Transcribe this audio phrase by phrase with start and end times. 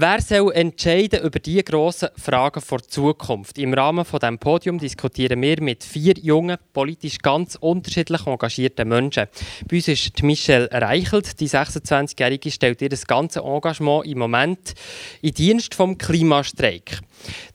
[0.00, 3.58] Wer soll entscheiden über die grossen Fragen der Zukunft?
[3.58, 9.26] Im Rahmen von dem Podium diskutieren wir mit vier jungen, politisch ganz unterschiedlich engagierten Menschen.
[9.68, 14.74] Bei uns ist Michelle Reichelt, die 26-Jährige, stellt ihr das ganze Engagement im Moment
[15.20, 17.00] in Dienst vom Klimastreik.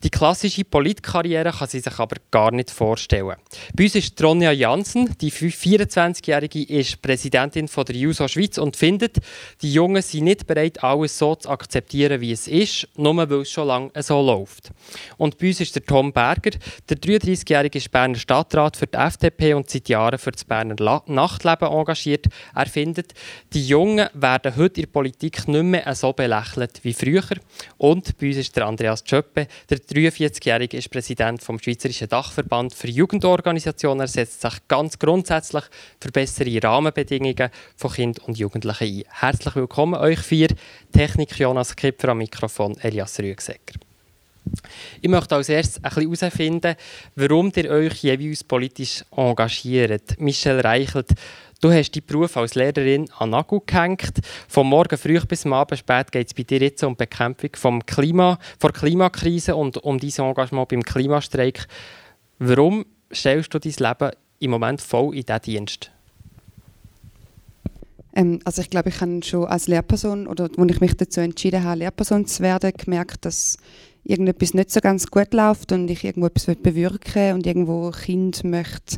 [0.03, 3.37] Die klassische Politkarriere kann sie sich aber gar nicht vorstellen.
[3.73, 9.19] Bei uns ist Ronja Jansen, die 24-Jährige, ist Präsidentin von der JUSO Schweiz und findet,
[9.61, 13.51] die Jungen sind nicht bereit, alles so zu akzeptieren, wie es ist, nur weil es
[13.51, 14.71] schon lange so läuft.
[15.17, 16.51] Und bei uns ist der Tom Berger,
[16.89, 20.75] der 33-Jährige ist Berner Stadtrat für die FDP und seit Jahren für das Berner
[21.07, 22.25] Nachtleben engagiert.
[22.53, 23.13] Er findet,
[23.53, 27.23] die Jungen werden heute in der Politik nicht mehr so belächelt wie früher.
[27.77, 32.89] Und bei uns ist der Andreas Tschöppe, der 43-Jährige ist Präsident vom Schweizerischen Dachverband für
[32.89, 34.01] Jugendorganisationen.
[34.01, 35.63] Er setzt sich ganz grundsätzlich
[35.99, 39.03] für bessere Rahmenbedingungen von Kindern und Jugendlichen ein.
[39.09, 40.49] Herzlich willkommen euch vier.
[40.91, 43.79] Technik Jonas Kipfer am Mikrofon Elias Rüegsecker.
[45.01, 46.75] Ich möchte als erstes ein bisschen herausfinden,
[47.15, 50.19] warum ihr euch jeweils politisch engagiert.
[50.19, 51.09] Michel Reichelt,
[51.63, 54.19] Du hast deinen Beruf als Lehrerin an Nagel gehängt.
[54.49, 57.51] Vom Morgen früh bis zum Abend spät geht es bei dir jetzt um die Bekämpfung
[57.55, 61.65] vom Klima, der Klimakrise und um dein Engagement beim Klimastreik.
[62.37, 65.92] Warum stellst du dein Leben im Moment voll in diesen Dienst?
[68.15, 71.63] Ähm, also ich glaube, ich habe schon als Lehrperson, oder als ich mich dazu entschieden
[71.63, 73.57] habe, Lehrperson zu werden, gemerkt, dass
[74.03, 78.97] irgendetwas nicht so ganz gut läuft und ich irgendwo etwas bewirken und irgendwo Kind möchte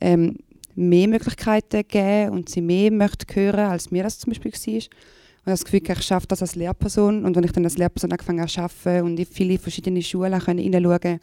[0.00, 0.36] ähm,
[0.74, 4.74] mehr Möglichkeiten geben und sie mehr möchte hören, als mir das zum Beispiel war.
[4.74, 7.24] Und das Gefühl, ich schaffe das als Lehrperson.
[7.24, 10.40] Und wenn ich dann als Lehrperson angefangen habe zu arbeiten und in viele verschiedene Schulen
[10.44, 11.20] hineinschauen konnte,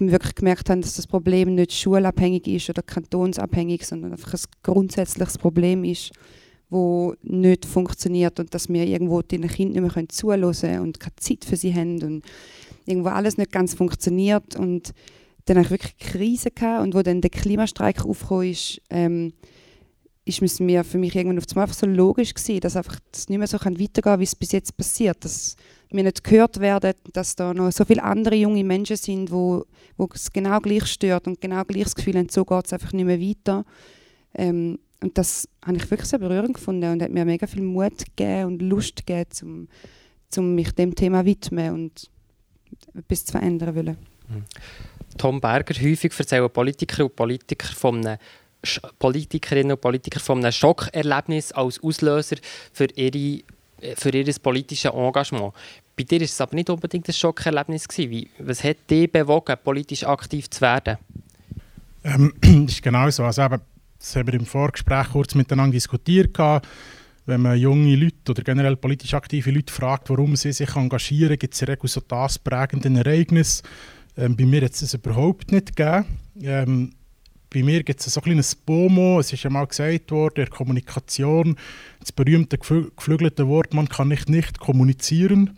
[0.00, 5.38] wirklich gemerkt habe, dass das Problem nicht schulabhängig ist oder kantonsabhängig, sondern einfach ein grundsätzliches
[5.38, 6.12] Problem ist,
[6.70, 11.16] wo nicht funktioniert und dass wir irgendwo den Kindern nicht mehr zuhören können und keine
[11.16, 12.22] Zeit für sie haben und
[12.86, 14.92] irgendwo alles nicht ganz funktioniert und
[15.46, 19.32] dann habe ich wirklich Krise gehabt und wo dann der Klimastreik aufgekommen ist, ähm,
[20.28, 23.30] ist es mir für mich irgendwann auf einmal einfach so logisch gewesen, dass einfach das
[23.30, 25.56] nicht mehr so weitergehen kann, wie es bis jetzt passiert, dass
[25.90, 29.64] wir nicht gehört werden, dass da noch so viele andere junge Menschen sind, wo,
[29.96, 32.92] wo es genau gleich stört und genau gleich das Gefühl haben, so geht es einfach
[32.92, 33.64] nicht mehr weiter.
[34.34, 37.98] Ähm, und das habe ich wirklich sehr berührend gefunden und hat mir mega viel Mut
[38.16, 39.68] gegeben und Lust gegeben, um,
[40.36, 42.10] um mich dem Thema widmen und
[42.94, 43.96] etwas zu verändern wollen.
[44.28, 44.44] Mhm.
[45.16, 48.18] Tom Berger, häufig erzählen Politiker und Politiker von einem
[48.98, 52.36] Politikerinnen und Politiker von einem Schockerlebnis als Auslöser
[52.72, 53.42] für, ihre,
[53.96, 55.54] für ihr politisches Engagement.
[55.96, 57.86] Bei dir war es aber nicht unbedingt ein Schockerlebnis.
[57.96, 60.98] Wie, was hat dich bewogen, politisch aktiv zu werden?
[62.04, 63.24] Ähm, das ist genau so.
[63.24, 63.60] Also eben,
[63.98, 66.36] das haben wir im Vorgespräch kurz miteinander diskutiert.
[67.26, 71.54] Wenn man junge Leute oder generell politisch aktive Leute fragt, warum sie sich engagieren, gibt
[71.54, 73.62] es in der Regel so das prägende Ereignis
[74.18, 76.04] ähm, bei mir hat es das überhaupt nicht gegeben.
[76.42, 76.92] Ähm,
[77.50, 80.48] bei mir gibt es so ein kleines BOMO, es ist ja mal gesagt worden, der
[80.48, 81.56] Kommunikation,
[82.00, 85.56] das berühmte geflügelte Wort, man kann nicht nicht kommunizieren.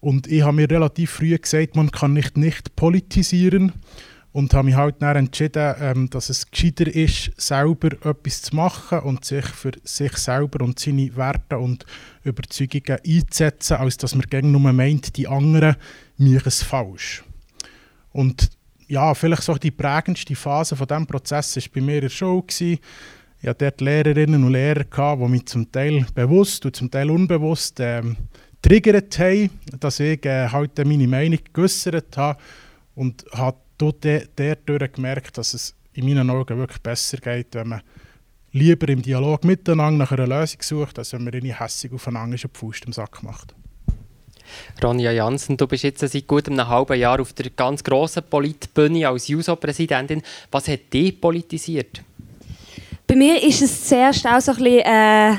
[0.00, 3.72] Und ich habe mir relativ früh gesagt, man kann nicht nicht politisieren
[4.32, 9.00] und habe mich halt dann entschieden, ähm, dass es gescheiter ist, selber etwas zu machen
[9.00, 11.86] und sich für sich selber und seine Werte und
[12.24, 15.76] Überzeugungen einzusetzen, als dass man gegen nur meint, die anderen
[16.18, 17.24] machen es falsch.
[18.12, 18.50] Und
[18.88, 22.42] ja, vielleicht so die prägendste Phase von diesem Prozess war bei mir in der Show.
[22.42, 22.78] Gewesen.
[23.40, 27.10] Ich hatte dort Lehrerinnen und Lehrer, gehabt, die mich zum Teil bewusst und zum Teil
[27.10, 28.16] unbewusst ähm,
[28.62, 32.40] triggert haben, dass ich äh, halt meine Meinung geäußert habe
[32.94, 34.04] und habe dort
[34.36, 37.82] dadurch gemerkt, dass es in meinen Augen wirklich besser geht, wenn man
[38.52, 42.48] lieber im Dialog miteinander nach einer Lösung sucht, als wenn man eine hässig aufeinander die
[42.52, 43.54] Faust im Sack macht.
[44.82, 49.06] Ronja Jansen, du bist jetzt seit gut einem halben Jahr auf der ganz grossen Politbühne
[49.08, 50.22] als JUSO-Präsidentin.
[50.50, 52.02] Was hat dich politisiert?
[53.06, 54.80] Bei mir ist es zuerst auch so ein bisschen...
[54.80, 55.36] Äh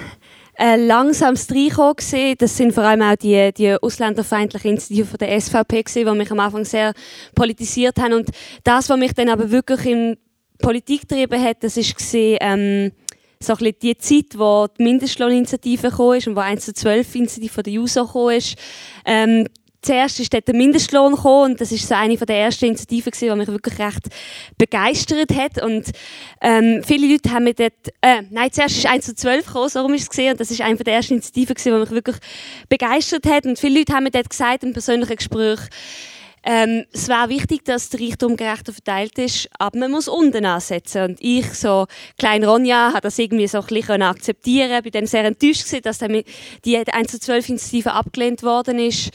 [0.59, 2.35] ein langsames Reinkommen gesehen.
[2.37, 6.39] Das sind vor allem auch die, die ausländerfeindlichen Initiativen der SVP gewesen, die mich am
[6.39, 6.93] Anfang sehr
[7.33, 8.13] politisiert haben.
[8.13, 8.29] Und
[8.65, 10.17] das, was mich dann aber wirklich in
[10.61, 12.91] Politik getrieben hat, das ist gesehen, ähm,
[13.41, 17.73] so ein die Zeit, wo die Mindestlohninitiative kam und wo 1 zu 12 Initiative der
[17.73, 18.57] JUSO kam, ist,
[19.05, 19.47] ähm,
[19.81, 23.35] Zuerst ist dort der Mindestlohn gekommen und das ist so eine der ersten Initiativen die
[23.35, 24.07] mich wirklich recht
[24.57, 25.91] begeistert hat und
[26.41, 29.81] ähm, viele Leute haben mir dort, äh, nein, zuerst ist 1 zu 12 gekommen, so
[29.81, 32.17] rum ist es gesehen und das ist eine der ersten Initiativen die mich wirklich
[32.67, 35.59] begeistert hat und viele Leute haben mir dort gesagt im persönlichen Gespräch,
[36.43, 41.03] ähm, es wäre wichtig, dass der Reichtum gerechter verteilt ist, aber man muss unten ansetzen.
[41.03, 41.85] Und ich, so
[42.17, 44.81] klein Ronja, habe das irgendwie so ein bisschen akzeptieren.
[44.83, 45.99] Bin dann sehr enttäuscht gewesen, dass
[46.65, 49.09] die 1 zu 12 Initiative abgelehnt worden ist.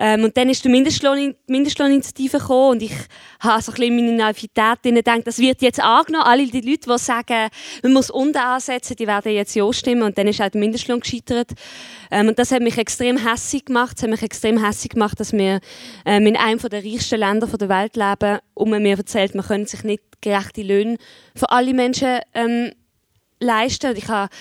[0.00, 2.94] Ähm, und dann ist die Mindestlohn, Mindestlohninitiative gekommen und ich
[3.40, 6.24] habe so ein meine Naivität gedacht, das wird jetzt angenommen.
[6.24, 7.48] Alle die Leute, die sagen,
[7.82, 11.00] man muss unten ansetzen, die werden jetzt ja stimmen und dann ist auch der Mindestlohn
[11.00, 11.50] gescheitert.
[12.12, 13.96] Ähm, und das hat mich extrem hässlich gemacht.
[13.96, 15.58] Es hat mich extrem hässlich gemacht, dass wir
[16.04, 19.70] ähm, in einem der reichsten Länder der Welt leben und man mir erzählt, man könnte
[19.70, 20.96] sich nicht gerechte Löhne
[21.34, 22.72] für alle Menschen ähm,
[23.40, 23.90] leisten.
[23.90, 24.32] Und ich habe,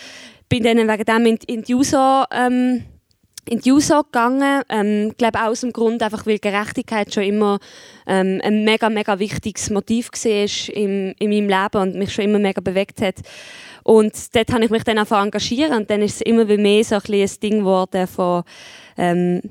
[0.50, 2.84] bin dann wegen dem in, in die USA ähm,
[3.50, 4.64] in die USA gegangen.
[4.70, 7.60] Ähm, ich glaube auch aus dem Grund, einfach weil Gerechtigkeit schon immer
[8.06, 12.40] ähm, ein mega, mega wichtiges Motiv war im, in meinem Leben und mich schon immer
[12.40, 13.16] mega bewegt hat.
[13.84, 16.96] Und dort habe ich mich dann einfach engagiert und dann ist es immer mehr so
[16.96, 18.44] ein, ein Ding geworden von
[18.98, 19.42] ähm,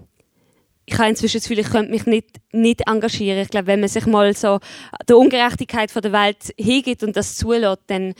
[0.86, 3.40] ich habe inzwischen das Gefühl, ich könnte mich nicht, nicht engagieren.
[3.40, 4.60] Ich glaube, wenn man sich mal so
[5.08, 8.14] der Ungerechtigkeit der Welt hingibt und das zulässt, dann,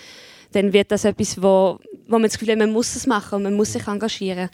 [0.50, 1.78] dann wird das etwas, wo,
[2.08, 4.50] wo man das Gefühl hat, man muss es machen und man muss sich engagieren.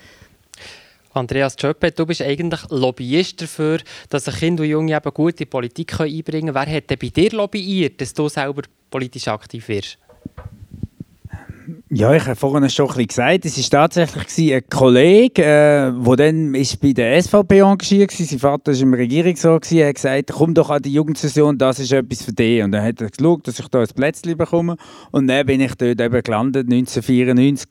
[1.14, 3.78] Andreas Tschöppe, du bist eigentlich Lobbyist dafür,
[4.08, 6.54] dass Kinder und Junge eben gut in Politik einbringen können.
[6.54, 9.98] Wer hat denn bei dir lobbyiert, dass du selber politisch aktiv wirst?
[11.90, 16.16] Ja, ich habe vorhin schon ein bisschen gesagt, es war tatsächlich ein Kollege, äh, der
[16.16, 18.26] dann ist bei der SVP engagiert war.
[18.26, 21.92] Sein Vater war im Regierungsrat, er hat gesagt, komm doch an die Jugendsession, das ist
[21.92, 22.62] etwas für dich.
[22.62, 24.76] Und dann hat er geschaut, dass ich da ein Plätzchen bekomme.
[25.10, 27.68] Und dann bin ich dort eben gelandet, 1994.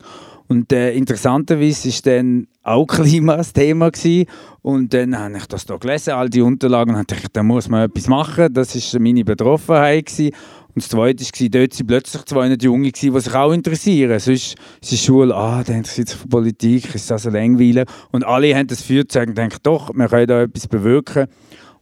[0.51, 3.89] Und äh, interessanterweise war dann auch Klima das Thema.
[3.89, 4.25] Gewesen.
[4.62, 7.86] Und dann habe ich das hier gelesen, all die Unterlagen, und dachte, da muss man
[7.86, 8.53] etwas machen.
[8.53, 10.07] Das war meine Betroffenheit.
[10.07, 10.36] Gewesen.
[10.75, 14.19] Und das Zweite war, dort sind plötzlich zwei Junge, die sich auch interessieren.
[14.19, 17.86] Sonst ist die Schule, ah, der interessiert sich für Politik, ist das ein Langweiler.
[18.12, 21.27] Und alle haben das Feuer gezeigt und denken, doch, wir können da etwas bewirken.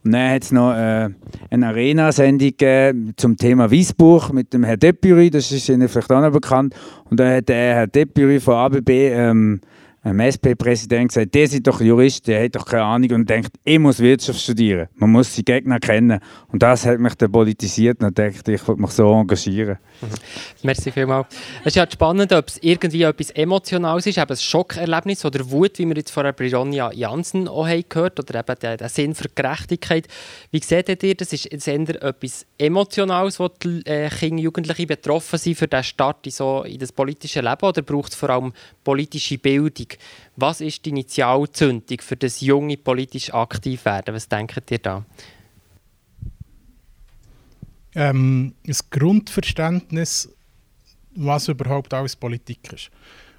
[0.03, 1.09] Und dann hat es noch äh,
[1.49, 6.31] eine Arena-Sendung zum Thema Weißbuch mit dem Herrn Depury, das ist Ihnen vielleicht auch noch
[6.31, 6.73] bekannt.
[7.09, 9.61] Und da hat der Herr Depury von ABB ähm,
[10.01, 13.79] einem SP-Präsident gesagt, der ist doch Jurist, der hat doch keine Ahnung und denkt, ich
[13.79, 14.87] muss Wirtschaft studieren.
[14.95, 16.19] Man muss die Gegner kennen.
[16.47, 19.77] Und das hat mich dann politisiert und dachte, ich wollte mich so engagieren.
[20.01, 20.07] Mhm.
[20.63, 21.27] Merci vielmals.
[21.61, 25.77] Es ist ja spannend, ob es irgendwie etwas Emotionales ist, eben ein Schockerlebnis oder Wut,
[25.79, 30.07] wie wir jetzt von Brironja Jansen auch gehört oder eben der, der Sinn für Gerechtigkeit.
[30.51, 31.33] Wie seht ihr das?
[31.33, 36.25] Ist es eher etwas Emotionales, wo die äh, Kinder Jugendliche betroffen sind für den Start
[36.25, 38.53] in, so, in das politische Leben oder braucht es vor allem
[38.83, 39.88] politische Bildung?
[40.35, 44.15] Was ist die Initialzündung für das junge politisch aktiv werden?
[44.15, 45.05] Was denkt ihr da?
[47.95, 50.29] Ähm, ein Grundverständnis,
[51.15, 52.91] was überhaupt alles Politik ist.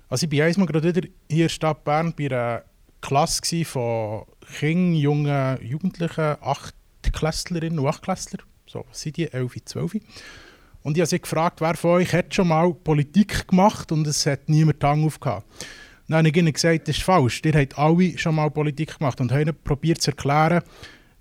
[0.08, 2.64] Also ich war einmal gerade wieder hier in der Stadt Bern bei einer
[3.00, 4.24] Klasse von
[4.58, 8.40] Kindern, jungen Jugendlichen, Achtklässlerinnen und Achtklässler.
[8.66, 9.32] So, was sind die?
[9.32, 9.94] 11, 12.
[10.82, 14.26] Und ich habe sie gefragt, wer von euch hat schon mal Politik gemacht und es
[14.26, 15.46] hat niemand die Hand aufgehabt.
[16.10, 17.40] Dann habe ich ihnen gesagt, das ist falsch.
[17.44, 20.60] Ihr habt alle schon mal Politik gemacht und haben probiert zu erklären,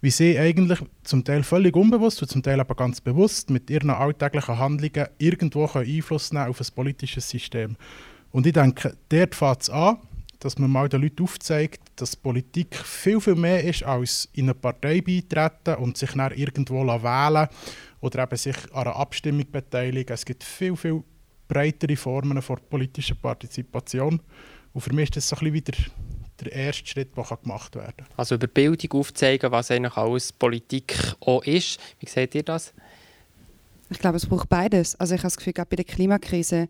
[0.02, 3.92] wie sie eigentlich zum Teil völlig unbewusst und zum Teil aber ganz bewusst mit ihren
[3.92, 7.76] alltäglichen Handlungen irgendwo Einfluss nehmen auf das politische System.
[8.32, 9.98] Und ich denke, dort fängt es an,
[10.40, 14.56] dass man mal den Leuten aufzeigt, dass Politik viel, viel mehr ist, als in eine
[14.56, 17.48] Partei beitreten und sich dann irgendwo wählen
[18.00, 20.16] oder eben sich an einer Abstimmung beteiligen.
[20.16, 21.04] Es gibt viel, viel
[21.48, 24.20] breitere Formen von politischer Partizipation.
[24.80, 25.78] Und für mich ist das so ein bisschen wieder
[26.40, 28.08] der erste Schritt, der gemacht werden kann.
[28.16, 31.82] Also über Bildung aufzeigen, was eigentlich alles Politik auch ist.
[32.00, 32.74] Wie seht ihr das?
[33.90, 34.98] Ich glaube, es braucht beides.
[34.98, 36.70] Also ich habe das Gefühl, gerade bei der Klimakrise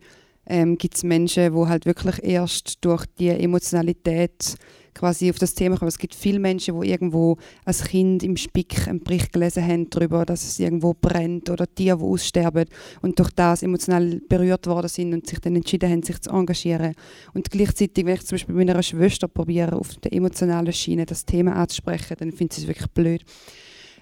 [0.50, 4.56] ähm, gibt es Menschen, die halt wirklich erst durch die Emotionalität
[4.94, 5.88] quasi auf das Thema kommen.
[5.88, 10.26] Es gibt viele Menschen, die irgendwo als Kind im Spick einen Bericht gelesen haben darüber,
[10.26, 12.66] dass es irgendwo brennt oder Tiere, die aussterben
[13.02, 16.96] und durch das emotional berührt worden sind und sich dann entschieden haben, sich zu engagieren.
[17.34, 21.26] Und gleichzeitig, wenn ich zum Beispiel bei meiner Schwester probiere, auf der emotionalen Schiene das
[21.26, 23.24] Thema anzusprechen, dann finde ich es wirklich blöd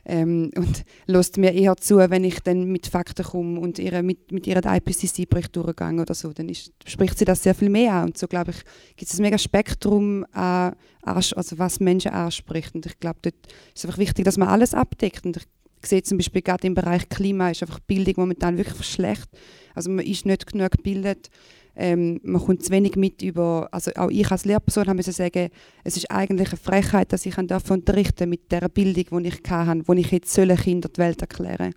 [0.08, 4.32] ähm, und lässt mir eher zu, wenn ich dann mit Fakten komme und ihre, mit,
[4.32, 8.06] mit ihren IPCC-Bericht durchgehe oder so, dann ist, spricht sie das sehr viel mehr an.
[8.06, 8.58] Und so, glaube ich,
[8.96, 12.74] gibt es ein mega Spektrum an, also was Menschen anspricht.
[12.74, 13.36] Und ich glaube, dort
[13.76, 15.26] ist einfach wichtig, dass man alles abdeckt.
[15.26, 15.44] Und ich
[15.84, 19.28] sehe zum Beispiel gerade im Bereich Klima ist einfach Bildung momentan wirklich schlecht.
[19.76, 21.30] Also man ist nicht genug gebildet
[21.77, 25.50] ähm, man kommt zu wenig mit über, also auch ich als Lehrperson habe sagen,
[25.84, 29.84] es ist eigentlich eine Frechheit, dass ich davon unterrichten mit der Bildung, die ich hatte,
[29.86, 31.74] wo ich jetzt Kindern die Welt erklären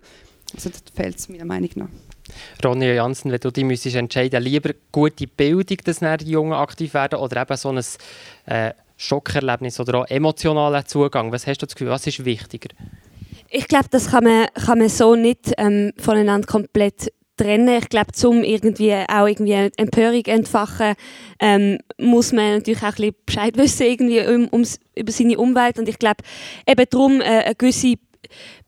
[0.53, 1.89] Also das fehlt es meiner Meinung nach.
[2.63, 7.19] Ronja Jansen, wenn du dich müsstest entscheiden lieber gute Bildung, dass die Jungen aktiv werden
[7.19, 7.83] oder eben so ein
[8.45, 12.69] äh, Schockerlebnis oder auch emotionaler Zugang, was hast du das Gefühl, was ist wichtiger?
[13.49, 17.11] Ich glaube, das kann man, kann man so nicht ähm, voneinander komplett
[17.41, 17.79] trennen.
[17.81, 20.93] Ich glaube, zum irgendwie auch irgendwie Empörung entfachen,
[21.39, 25.79] ähm, muss man natürlich auch ein bisschen Bescheid wissen irgendwie um, ums, über seine Umwelt.
[25.79, 26.23] Und ich glaube,
[26.67, 27.95] eben darum äh, eine gewisse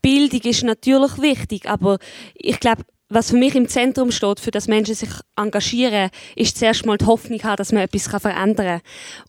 [0.02, 1.98] Bildung ist natürlich wichtig, aber
[2.34, 6.86] ich glaube, was für mich im Zentrum steht, für das Menschen sich engagieren, ist zuerst
[6.86, 8.80] mal die Hoffnung haben, dass man etwas verändern kann.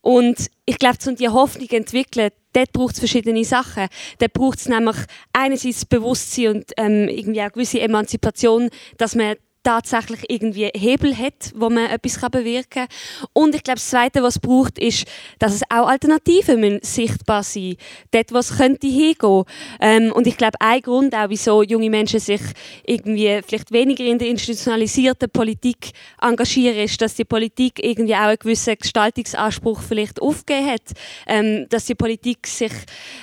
[0.02, 3.88] Und ich glaube, um diese Hoffnung zu entwickeln, dort braucht es verschiedene Sachen.
[4.20, 4.96] Dort braucht es nämlich
[5.34, 11.70] einerseits Bewusstsein und ähm, irgendwie auch gewisse Emanzipation, dass man tatsächlich irgendwie Hebel hat, wo
[11.70, 12.88] man etwas bewirken kann.
[13.34, 15.06] Und ich glaube, das Zweite, was es braucht, ist,
[15.40, 17.76] dass es auch Alternativen sichtbar sein
[18.12, 19.44] Dort, wo es könnte hingehen.
[19.82, 22.42] Ähm, und ich glaube, ein Grund auch, wieso junge Menschen sich
[22.86, 25.92] irgendwie vielleicht weniger in der institutionalisierten Politik
[26.22, 30.94] engagieren, ist, dass die Politik irgendwie auch einen gewissen Gestaltungsanspruch vielleicht aufgegeben hat.
[31.28, 32.72] Ähm, dass die Politik sich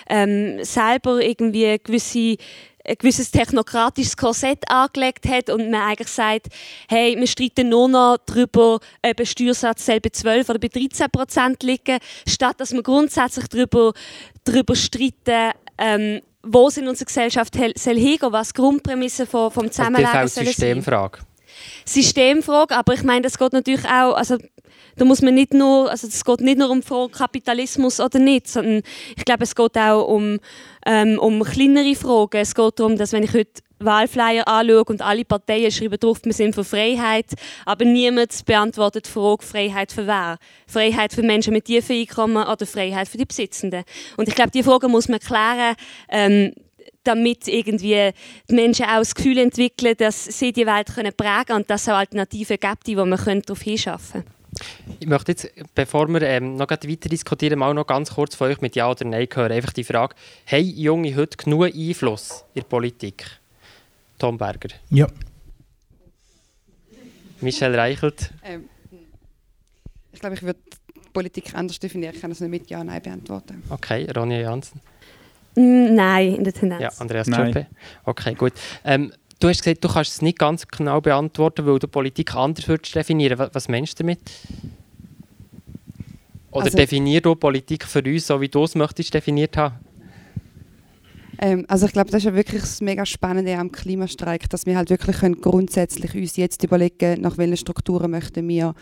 [0.08, 2.36] ähm, selber irgendwie gewisse
[2.84, 6.48] ein gewisses technokratisches Korsett angelegt hat und man eigentlich sagt,
[6.88, 11.62] hey, wir streiten nur noch darüber, ob ein Steuersatz bei 12 oder bei 13 Prozent
[11.62, 13.92] liegen, statt dass wir grundsätzlich darüber,
[14.44, 19.70] darüber streiten, ähm, wo es in unserer Gesellschaft soll hingehen, was die Grundprämisse vom, vom
[19.70, 21.18] Zusammenleben also das ist auch Systemfrage.
[21.84, 24.38] Systemfrage, aber ich meine, das geht natürlich auch, also
[24.96, 28.48] da muss man nicht nur, also es geht nicht nur um Frage Kapitalismus oder nicht,
[28.48, 28.82] sondern
[29.16, 30.38] ich glaube, es geht auch um,
[30.86, 32.40] ähm, um kleinere Fragen.
[32.40, 36.32] Es geht darum, dass wenn ich heute Wahlflyer anschaue und alle Parteien schreiben drauf, wir
[36.32, 37.26] sind für Freiheit,
[37.64, 40.38] aber niemand beantwortet die Frage, Freiheit für wer?
[40.66, 43.84] Freiheit für Menschen mit tiefen Einkommen oder Freiheit für die Besitzenden?
[44.16, 45.74] Und ich glaube, diese Frage muss man klären,
[46.08, 46.52] ähm,
[47.04, 48.10] damit irgendwie
[48.48, 51.82] die Menschen auch das Gefühl entwickeln, dass sie die Welt können prägen können und dass
[51.82, 54.41] es auch Alternativen gibt, die man darauf hinschaffen können.
[55.00, 58.60] Ich möchte jetzt, bevor wir ähm, noch weiter diskutieren, mal noch ganz kurz von euch
[58.60, 59.52] mit Ja oder Nein hören.
[59.52, 60.14] Einfach die Frage,
[60.46, 63.24] haben Junge heute genug Einfluss in der Politik?
[64.18, 64.68] Tom Berger.
[64.90, 65.06] Ja.
[67.40, 68.30] Michelle Reichelt.
[68.44, 68.68] Ähm,
[70.12, 70.60] ich glaube, ich würde
[71.12, 72.14] Politik anders definieren.
[72.14, 73.62] Ich kann das nicht mit Ja oder Nein beantworten.
[73.68, 74.80] Okay, Ronja Jansen.
[75.54, 76.82] Mm, nein, in der Tendenz.
[76.82, 77.66] Ja, Andreas Nein.
[78.04, 78.52] Okay, gut.
[78.84, 82.68] Ähm, Du hast gesagt, du kannst es nicht ganz genau beantworten, weil du Politik anders
[82.68, 83.36] würdest definieren.
[83.40, 84.20] Was, was meinst du damit?
[86.52, 89.74] Oder also, definier du Politik für uns, so wie du es möchtest definiert haben?
[91.40, 94.76] Ähm, also ich glaube, das ist ja wirklich das mega Spannende am Klimastreik, dass wir
[94.76, 98.76] halt wirklich können grundsätzlich uns jetzt überlegen, nach welchen Strukturen möchten wir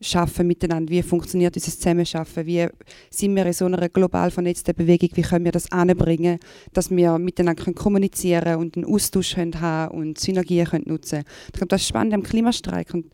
[0.00, 2.68] schaffen miteinander, wie funktioniert dieses Zusammenschaffen, wie
[3.10, 6.38] sind wir in so einer global vernetzten Bewegung, wie können wir das anbringen,
[6.72, 11.24] dass wir miteinander können kommunizieren und einen Austausch können haben und Synergien können nutzen
[11.64, 13.06] glaube, das ist spannend am Klimastreik und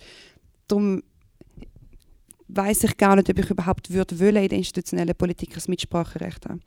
[0.66, 1.02] darum
[2.49, 6.60] weiß ich gar nicht, ob ich überhaupt würde in der institutionellen Politik ein Mitspracherecht haben.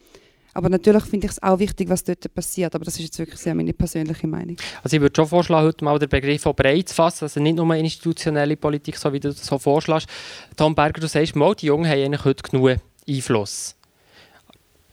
[0.53, 2.75] Aber natürlich finde ich es auch wichtig, was dort passiert.
[2.75, 4.55] Aber das ist jetzt wirklich sehr meine persönliche Meinung.
[4.83, 7.25] Also ich würde schon vorschlagen, heute mal den Begriff auch breit zu fassen.
[7.25, 10.07] Also nicht nur institutionelle Politik, so wie du das so vorschlägst.
[10.55, 13.75] Tom Berger, du sagst, mal, die Jungen haben eigentlich heute genug Einfluss.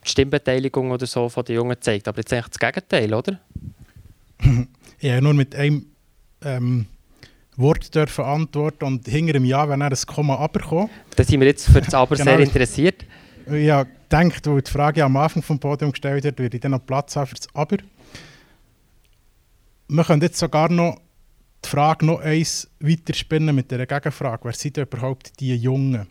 [0.05, 2.09] Die Stimmbeteiligung oder so von den Jungen zeigt.
[2.09, 3.39] Aber jetzt eigentlich das Gegenteil, oder?
[5.01, 5.87] ja, nur mit einem
[6.43, 6.87] ähm,
[7.57, 11.49] Wort dürfen antworten und hinter einem Ja, wenn er ein Komma aber Da sind wir
[11.49, 12.31] jetzt für das Aber genau.
[12.31, 13.05] sehr interessiert.
[13.51, 16.85] Ja, denkt, wo die Frage am Anfang vom Podium gestellt wird, würde ich dann noch
[16.85, 17.79] Platz haben für das Aber.
[19.89, 21.01] Wir können jetzt sogar noch
[21.65, 24.45] die Frage noch eins weiterspinnen mit der Gegenfrage.
[24.45, 26.07] Wer sind überhaupt die Jungen?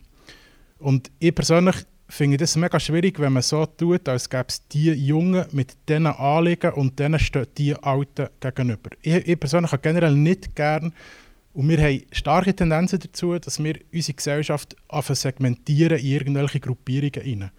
[0.78, 1.76] Und ich persönlich
[2.08, 6.06] finde das mega schwierig, wenn man so tut, als gäbe es die Jungen mit diesen
[6.06, 8.90] Anliegen und denen stehen die Alten gegenüber.
[9.02, 10.92] Ich, ich persönlich habe generell nicht gern
[11.52, 14.76] und wir haben starke Tendenzen dazu, dass wir unsere Gesellschaft
[15.10, 17.50] segmentieren in irgendwelche Gruppierungen hinein.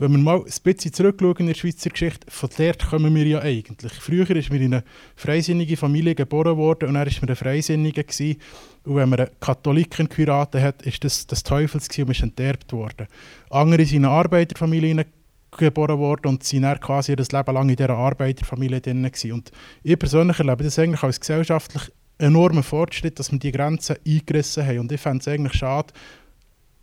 [0.00, 3.40] Wenn wir mal ein bisschen zurückschauen in der Schweizer Geschichte, von dort kommen wir ja
[3.42, 3.92] eigentlich.
[3.92, 8.04] Früher ist mir in eine freisinnige Familie geboren worden und er war ein Freisinniger.
[8.04, 8.40] Gewesen.
[8.86, 13.08] Und wenn man einen Katholiken geheiratet hat, ist das das Teufels und ist enterbt worden.
[13.50, 15.04] Andere sind in eine Arbeiterfamilie
[15.50, 19.32] geboren worden und sind dann quasi ihr Leben lang in dieser Arbeiterfamilie drin gewesen.
[19.32, 19.50] Und
[19.82, 24.78] ich persönlich erlebe das eigentlich als gesellschaftlich enormen Fortschritt, dass wir die Grenzen eingerissen haben.
[24.78, 25.92] Und ich fände es eigentlich schade,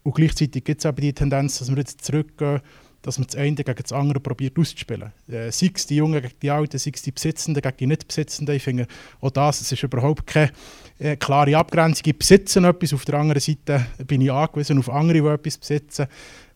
[0.07, 2.62] und gleichzeitig gibt es aber die Tendenz, dass wir jetzt zurückgehen,
[3.01, 5.12] dass man das eine gegen das andere probiert auszuspielen.
[5.27, 8.56] Äh, sei es die Jungen gegen die Alten, sei es die Besitzenden gegen die Nicht-Besitzenden.
[8.56, 8.88] Ich finde,
[9.22, 10.51] auch das, es ist überhaupt keine
[11.00, 12.04] äh, klare Abgrenzung.
[12.06, 16.08] Ich besitze etwas, auf der anderen Seite bin ich angewiesen auf andere, die etwas besitzen.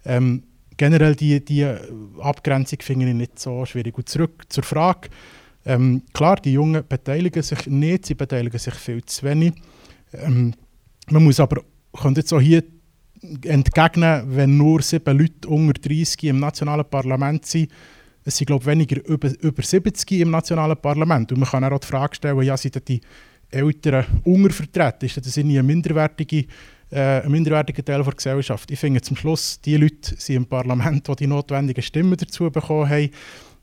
[0.06, 0.44] Ähm,
[0.78, 1.66] generell die, die
[2.20, 3.98] Abgrenzung finde ich nicht so schwierig.
[3.98, 5.10] Und zurück zur Frage,
[5.66, 9.54] ähm, klar, die Jungen beteiligen sich nicht, sie beteiligen sich viel zu wenig.
[10.14, 10.54] Ähm,
[11.10, 12.64] man muss aber, könnte jetzt auch hier
[13.22, 17.72] entgegnen, wenn nur sieben Leute unter 30 im nationalen Parlament sind,
[18.24, 21.32] es sind glaube weniger über, über 70 im nationalen Parlament.
[21.32, 23.02] Und man kann auch die Frage stellen, ja, sind die
[23.50, 25.08] Eltern untervertreten?
[25.08, 26.46] Ist das eine minderwertige
[26.92, 28.70] äh, ein minderwertiger Teil der Gesellschaft.
[28.70, 32.90] Ich finde zum Schluss, die Leute sind im Parlament, die die notwendigen Stimmen dazu bekommen
[32.90, 33.10] haben.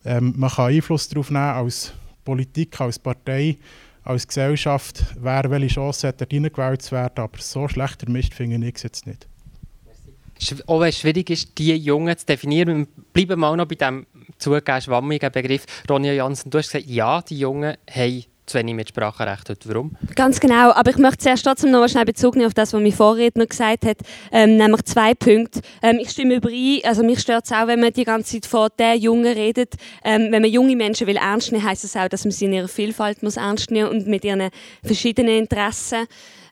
[0.05, 1.93] Ähm, man kann Einfluss darauf nehmen als
[2.25, 3.59] Politik, als Partei,
[4.03, 7.19] als Gesellschaft, wer welche Chance hat, dort hineingewählt zu werden.
[7.23, 9.29] Aber so schlechter Mist finde ich jetzt nicht.
[10.67, 14.07] Auch wenn es schwierig ist, die Jungen zu definieren, bleiben wir mal noch bei diesem
[14.39, 15.65] zugegeben schwammigen Begriff.
[15.89, 19.69] Ronja Jansen, du hast gesagt, ja, die Jungen haben zu wenig mit Sprachenrecht hat.
[19.69, 19.97] Warum?
[20.15, 22.81] Ganz genau, aber ich möchte zuerst trotzdem noch mal schnell Bezug nehmen auf das, was
[22.81, 23.99] mein Vorredner gesagt hat,
[24.33, 25.61] ähm, nämlich zwei Punkte.
[25.83, 28.71] Ähm, ich stimme überein, also mich stört es auch, wenn man die ganze Zeit von
[28.79, 29.75] der Jungen redet.
[30.03, 32.47] Ähm, wenn man junge Menschen will ernst nehmen, heisst es das auch, dass man sie
[32.47, 34.51] in ihrer Vielfalt muss ernst nehmen und mit ihren
[34.83, 36.07] verschiedenen Interessen.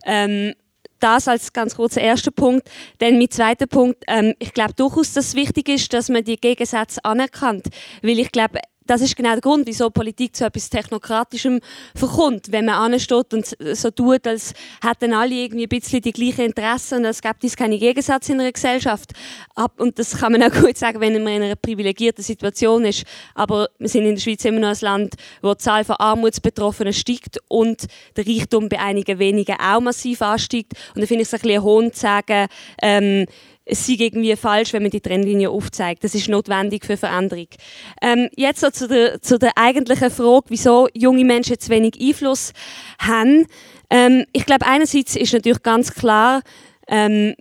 [0.05, 0.55] Ähm,
[1.01, 2.69] das als ganz kurzer erster Punkt.
[2.99, 6.37] Dann mein zweiter Punkt, ähm, ich glaube durchaus, dass es wichtig ist, dass man die
[6.37, 7.67] Gegensätze anerkennt.
[8.03, 11.61] Weil ich glaube, das ist genau der Grund, wieso Politik zu etwas Technokratischem
[11.95, 12.53] verkommt.
[12.53, 16.99] Wenn man ansteht und so tut, als hätten alle irgendwie ein bisschen die gleichen Interessen
[16.99, 19.13] und es gibt es keine Gegensatz in einer Gesellschaft.
[19.77, 23.05] Und das kann man auch gut sagen, wenn man in einer privilegierten Situation ist.
[23.35, 26.93] Aber wir sind in der Schweiz immer noch ein Land, wo die Zahl von Armutsbetroffenen
[26.93, 30.73] steigt und der Reichtum bei einigen wenigen auch massiv ansteigt.
[30.95, 32.47] Und da finde ich es ein bisschen Hohn zu sagen,
[32.83, 33.27] ähm,
[33.69, 36.05] es sei irgendwie falsch, wenn man die Trennlinie aufzeigt.
[36.05, 37.49] Das ist notwendig für Veränderung.
[38.01, 42.53] Ähm, jetzt so zu der, zu der eigentlichen Frage, wieso junge Menschen zu wenig Einfluss
[43.01, 43.47] haben.
[43.91, 46.43] Ähm, ich glaube, einerseits ist natürlich ganz klar,
[46.87, 47.35] ähm,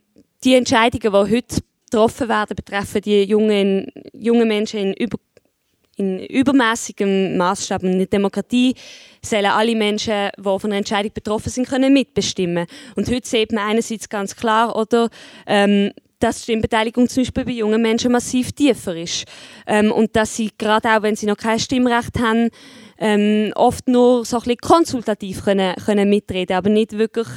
[0.44, 5.18] die Entscheidungen, die heute getroffen werden, betreffen die jungen, jungen Menschen in, über,
[5.96, 7.84] in übermäßigem Maßstab.
[7.84, 8.74] In der Demokratie
[9.22, 12.66] sollen alle Menschen, die von einer Entscheidung betroffen sind, können mitbestimmen.
[12.96, 15.10] Und heute sieht man einerseits ganz klar, oder
[15.46, 19.26] ähm, dass die Stimmbeteiligung zum Beispiel bei jungen Menschen massiv tiefer ist.
[19.68, 22.50] Ähm, und dass sie, gerade auch wenn sie noch kein Stimmrecht haben,
[22.98, 27.28] ähm, oft nur so ein bisschen konsultativ können, können mitreden aber nicht wirklich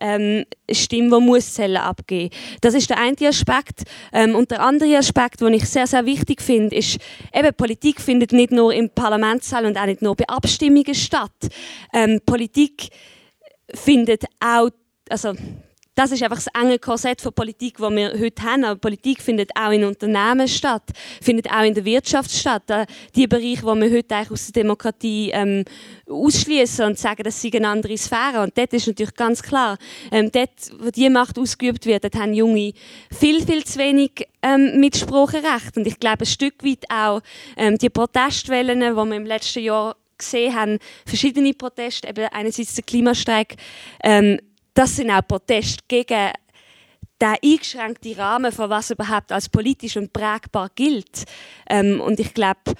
[0.00, 2.34] ähm, Stimme, die muss Zellen abgeben.
[2.60, 3.82] Das ist der eine Aspekt.
[4.12, 6.98] Ähm, und der andere Aspekt, den ich sehr, sehr wichtig finde, ist,
[7.32, 11.32] eben, Politik findet nicht nur im Parlamentssaal und auch nicht nur bei Abstimmungen statt.
[11.92, 12.88] Ähm, Politik
[13.72, 14.70] findet auch,
[15.08, 15.32] also
[15.94, 18.64] das ist einfach das enge Korsett von Politik, das wir heute haben.
[18.64, 20.82] Aber Politik findet auch in Unternehmen statt,
[21.22, 22.64] findet auch in der Wirtschaft statt.
[23.14, 25.64] Die Bereiche, die wir heute eigentlich aus der Demokratie ähm,
[26.08, 28.42] ausschließen und sagen, das sind eine andere Sphäre.
[28.42, 29.78] Und dort ist natürlich ganz klar,
[30.10, 32.72] ähm, dort, wo die Macht ausgeübt wird, haben Junge
[33.16, 35.76] viel, viel zu wenig ähm, Mitspracherecht.
[35.76, 37.20] Und ich glaube, ein Stück weit auch
[37.56, 42.84] ähm, die Protestwellen, die wir im letzten Jahr gesehen haben, verschiedene Proteste, eben einerseits der
[42.84, 43.56] Klimastreik,
[44.02, 44.38] ähm,
[44.74, 46.32] das sind auch Proteste gegen
[47.20, 51.24] den eingeschränkten Rahmen, von was überhaupt als politisch und prägbar gilt.
[51.70, 52.74] Ähm, und ich glaube,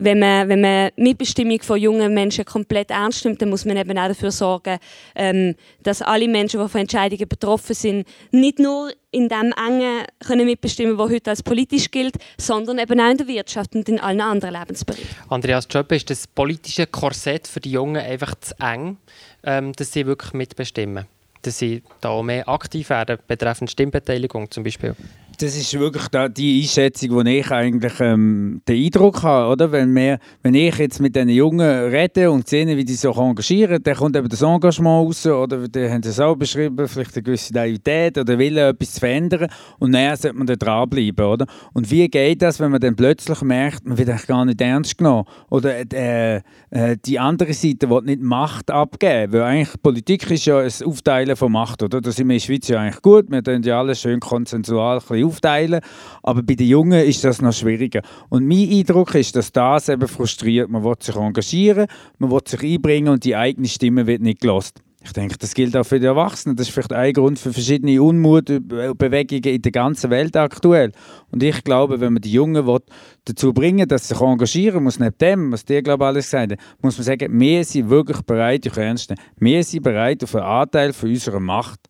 [0.00, 3.98] wenn man, wenn man Mitbestimmung von jungen Menschen komplett ernst nimmt, dann muss man eben
[3.98, 4.78] auch dafür sorgen,
[5.16, 10.46] ähm, dass alle Menschen, die von Entscheidungen betroffen sind, nicht nur in dem engen können
[10.46, 14.20] mitbestimmen, was heute als politisch gilt, sondern eben auch in der Wirtschaft und in allen
[14.20, 15.08] anderen Lebensbereichen.
[15.30, 18.98] Andreas Schöppe, ist das politische Korsett für die Jungen einfach zu eng,
[19.42, 21.06] ähm, dass sie wirklich mitbestimmen?
[21.42, 24.94] Dass sie da mehr aktiv werden, betreffend Stimmbeteiligung zum Beispiel?
[25.38, 29.70] Das ist wirklich da die Einschätzung, wo ich eigentlich ähm, den Eindruck habe, oder?
[29.70, 33.80] Wenn, wir, wenn ich jetzt mit diesen Jungen rede und sehe, wie die sich engagieren,
[33.82, 37.54] dann kommt eben das Engagement raus, oder die haben es auch beschrieben, vielleicht eine gewisse
[37.54, 39.48] Naivität oder Wille, etwas zu verändern
[39.78, 41.46] und dann sollte man da dranbleiben, oder?
[41.72, 44.98] Und wie geht das, wenn man dann plötzlich merkt, man wird eigentlich gar nicht ernst
[44.98, 50.46] genommen oder äh, äh, die andere Seite will nicht Macht abgeben, weil eigentlich Politik ist
[50.46, 52.00] ja ein Aufteilen von Macht, oder?
[52.00, 54.98] Da sind wir in der Schweiz ja eigentlich gut, wir tun ja alles schön konsensual
[54.98, 55.80] ein aufteilen.
[56.22, 58.02] Aber bei den Jungen ist das noch schwieriger.
[58.28, 60.68] Und mein Eindruck ist, dass das eben frustriert.
[60.70, 61.86] Man will sich engagieren,
[62.18, 64.82] man will sich einbringen und die eigene Stimme wird nicht gelost.
[65.04, 66.56] Ich denke, das gilt auch für die Erwachsenen.
[66.56, 70.92] Das ist vielleicht ein Grund für verschiedene Unmutbewegungen in der ganzen Welt aktuell.
[71.30, 72.80] Und ich glaube, wenn man die Jungen will,
[73.24, 76.52] dazu bringen dass sie sich engagieren muss, neben dem, was dir glaube ich alles gesagt
[76.52, 80.34] hat, muss man sagen, wir sind wirklich bereit, ich ernst nehmen, wir sind bereit auf
[80.34, 81.80] einen Anteil von unserer Macht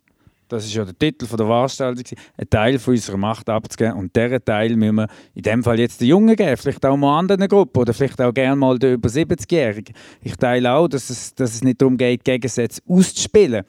[0.49, 2.05] das ist ja der Titel der Veranstaltung,
[2.37, 3.95] einen Teil von unserer Macht abzugeben.
[3.95, 7.19] Und diesen Teil müssen wir in dem Fall jetzt den Jungen geben, vielleicht auch mal
[7.19, 9.95] anderen Gruppen oder vielleicht auch gerne mal den über 70-Jährigen.
[10.23, 13.65] Ich teile auch, dass es, dass es nicht darum geht, Gegensätze auszuspielen.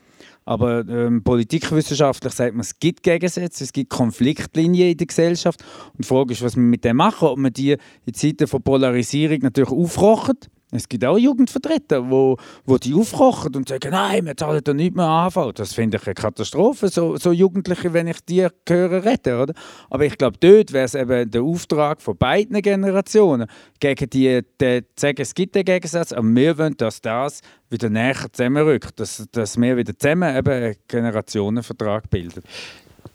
[0.45, 5.63] Aber ähm, politikwissenschaftlich sagt man, es gibt Gegensätze, es gibt Konfliktlinien in der Gesellschaft.
[5.93, 7.27] Und die Frage ist, was wir mit dem machen.
[7.27, 10.37] Ob man die in Zeiten von Polarisierung natürlich aufrochen
[10.71, 14.95] Es gibt auch Jugendvertreter, wo, wo die aufkochen und sagen, nein, wir zahlen da nicht
[14.95, 15.53] mehr AHV.
[15.53, 19.53] Das finde ich eine Katastrophe, so, so Jugendliche, wenn ich die höre reden, oder?
[19.89, 23.47] Aber ich glaube, dort wäre es eben der Auftrag von beiden Generationen,
[23.79, 28.27] gegen die, die sagen, es gibt einen Gegensatz, aber wir wollen, dass das wieder näher
[28.31, 32.43] zusammenrückt, dass, dass wir wieder zusammen eben einen Generationenvertrag bilden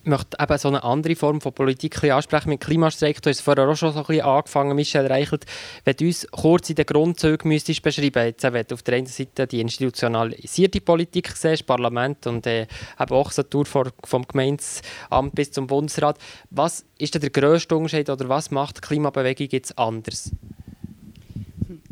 [0.05, 3.21] möchte eben so eine andere Form von Politik ansprechen mit Klimastreik.
[3.23, 5.47] Du hast vorher auch schon so ein bisschen angefangen, Michel Reichelt.
[5.85, 9.07] Wenn du uns kurz in den Grundzügen müsstest beschreiben jetzt wenn du auf der einen
[9.07, 12.67] Seite die institutionalisierte Politik siehst, Parlament und äh,
[13.01, 16.19] eben auch so Tour vom Gemeindeamt bis zum Bundesrat.
[16.51, 20.31] Was ist der grösste Unterschied oder was macht die Klimabewegung jetzt anders?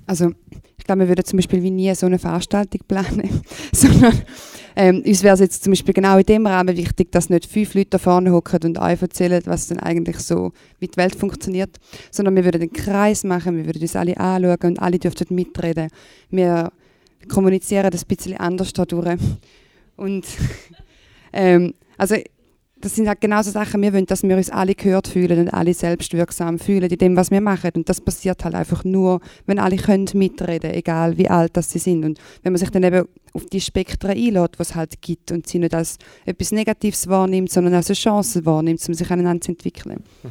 [0.07, 0.33] Also
[0.83, 4.21] ich glaube, wir würden zum Beispiel wie nie so eine Veranstaltung planen, sondern
[4.77, 7.75] ähm, uns wäre es jetzt zum Beispiel genau in dem Rahmen wichtig, dass nicht fünf
[7.75, 11.79] Leute da vorne hocken und euch erzählen, was dann eigentlich so, wie die Welt funktioniert,
[12.11, 15.89] sondern wir würden einen Kreis machen, wir würden uns alle anschauen und alle dürften mitreden.
[16.31, 16.73] Wir
[17.29, 19.21] kommunizieren das ein bisschen anders dadurch.
[19.97, 20.25] Und
[21.33, 22.17] ähm, also
[22.83, 25.73] das sind halt genau Sachen, wir wollen, dass wir uns alle gehört fühlen und alle
[25.73, 27.71] selbstwirksam fühlen in dem, was wir machen.
[27.77, 31.79] Und das passiert halt einfach nur, wenn alle können mitreden, egal wie alt das sie
[31.79, 32.05] sind.
[32.05, 35.47] Und wenn man sich dann eben auf die Spektren einlädt, was es halt gibt und
[35.47, 39.53] sie nicht als etwas Negatives wahrnimmt, sondern als eine Chance wahrnimmt, um sich aneinander zu
[39.53, 40.03] entwickeln.
[40.25, 40.31] Mhm.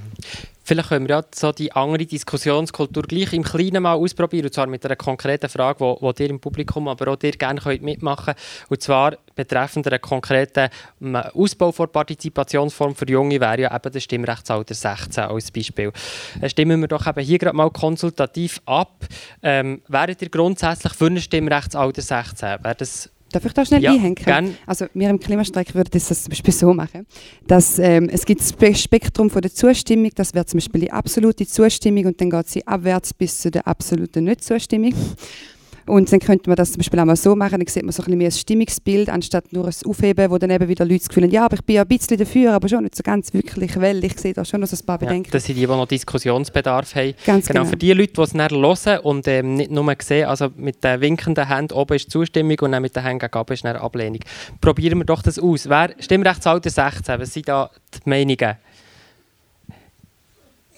[0.72, 4.68] Vielleicht können wir ja so die andere Diskussionskultur gleich im Kleinen mal ausprobieren, und zwar
[4.68, 8.28] mit einer konkreten Frage, wo, wo ihr im Publikum, aber auch ihr gerne könnt mitmachen
[8.28, 8.38] könnt.
[8.70, 10.70] Und zwar betreffend einer konkreten
[11.02, 15.92] ähm, Ausbau der Partizipationsform für Junge wäre ja eben das Stimmrechtsalter 16 als Beispiel.
[16.40, 19.04] Äh, stimmen wir doch eben hier gerade mal konsultativ ab.
[19.44, 22.64] Ähm, wäret ihr grundsätzlich für ein Stimmrechtsalter 16?
[22.64, 24.16] Wäre das Darf ich da schnell ja, einhängen?
[24.16, 24.56] Gern.
[24.66, 27.06] Also wir im Klimastreik würden das zum Beispiel so machen,
[27.48, 31.48] dass ähm, es gibt das Spektrum von der Zustimmung, das wäre zum Beispiel die absolute
[31.48, 34.94] Zustimmung und dann geht sie abwärts bis zu der absoluten Nicht-Zustimmung.
[35.92, 38.02] Und dann könnte man das zum Beispiel auch mal so machen, dann sieht man so
[38.02, 41.10] ein bisschen mehr ein Stimmungsbild, anstatt nur ein Aufheben, wo dann eben wieder Leute das
[41.10, 43.34] Gefühl haben, ja, aber ich bin ja ein bisschen dafür, aber schon nicht so ganz
[43.34, 45.28] wirklich, weil ich sehe da schon noch ein paar Bedenken.
[45.28, 47.14] Ja, das sind die, die noch Diskussionsbedarf haben.
[47.26, 47.60] Ganz genau.
[47.64, 47.70] genau.
[47.72, 51.02] Für die Leute, die es dann hören und ähm, nicht nur sehen, also mit den
[51.02, 54.22] winkenden Händen oben ist Zustimmung und dann mit den Händen gegen ist dann Ablehnung.
[54.62, 55.68] Probieren wir doch das aus.
[55.68, 58.56] Wer Stimmrechtsalter 16, was sind da die Meinungen?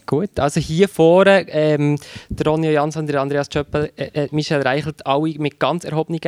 [0.06, 1.98] Gut, also hier vorne, ähm,
[2.30, 6.20] der Ronja Jansson, der Andreas Schöppel, äh, äh, Michel Reichelt, alle mit ganz erhobenen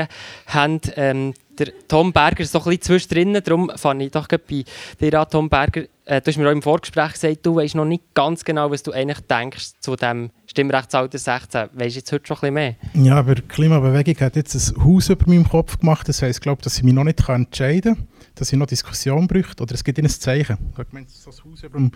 [0.46, 0.92] Händen.
[0.96, 4.66] Ähm, der Tom Berger ist so ein bisschen zwischendrin, darum fange ich doch bei
[5.00, 5.84] dir an, Tom Berger.
[6.06, 8.84] Äh, du hast mir auch im Vorgespräch gesagt, du weißt noch nicht ganz genau, was
[8.84, 11.70] du eigentlich denkst zu dem Stimmrechtsalter 16.
[11.74, 13.06] Weißt du jetzt heute schon ein bisschen mehr?
[13.06, 16.08] Ja, aber die Klimabewegung hat jetzt ein Haus über meinem Kopf gemacht.
[16.08, 19.28] Das heisst, ich glaube, dass ich mich noch nicht entscheiden kann, dass ich noch Diskussion
[19.28, 19.64] bräuchte.
[19.64, 20.58] Oder es gibt ihnen ein Zeichen.
[20.72, 21.92] Ich meine, ein Haus über dem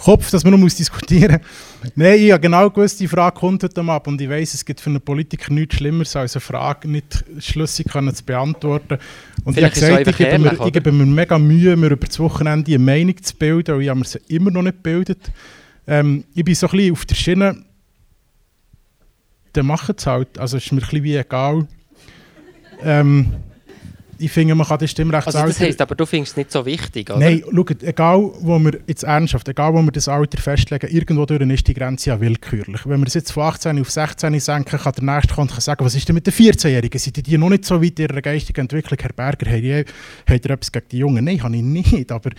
[0.00, 1.40] Kopf, dass man noch diskutieren
[1.82, 1.92] muss.
[1.94, 4.80] Nein, ich habe genau gewusst, die Frage kommt heute ab und ich weiß, es gibt
[4.80, 8.98] für einen Politiker nichts Schlimmeres, als eine Frage nicht schlüssig können zu beantworten.
[9.44, 12.06] Und Vielleicht ich habe gesagt, ich gebe, mir, ich gebe mir mega Mühe, mir über
[12.06, 15.30] das Wochenende eine Meinung zu bilden, und ich habe mir sie immer noch nicht gebildet.
[15.86, 17.64] Ähm, ich bin so ein bisschen auf der Schiene,
[19.52, 21.68] dann machen es halt, also es ist mir ein bisschen wie egal.
[22.82, 23.34] Ähm,
[24.20, 25.40] ich finde, man kann das Stimmrechtsalter...
[25.40, 27.18] Also das heisst, aber du findest es nicht so wichtig, oder?
[27.18, 31.40] Nein, schaut, egal wo wir jetzt ernsthaft, egal wo wir das Alter festlegen, irgendwo durch
[31.40, 32.86] ist die Grenze ja willkürlich.
[32.86, 35.84] Wenn wir es jetzt von 18 auf 16 senken, kann der Nächste kommen und sagen,
[35.84, 36.98] was ist denn mit den 14-Jährigen?
[36.98, 38.98] Sind die noch nicht so weit in ihrer geistigen Entwicklung?
[39.00, 39.84] Herr Berger, habt ihr,
[40.28, 41.24] habt ihr etwas gegen die Jungen?
[41.24, 42.30] Nein, habe ich nicht, aber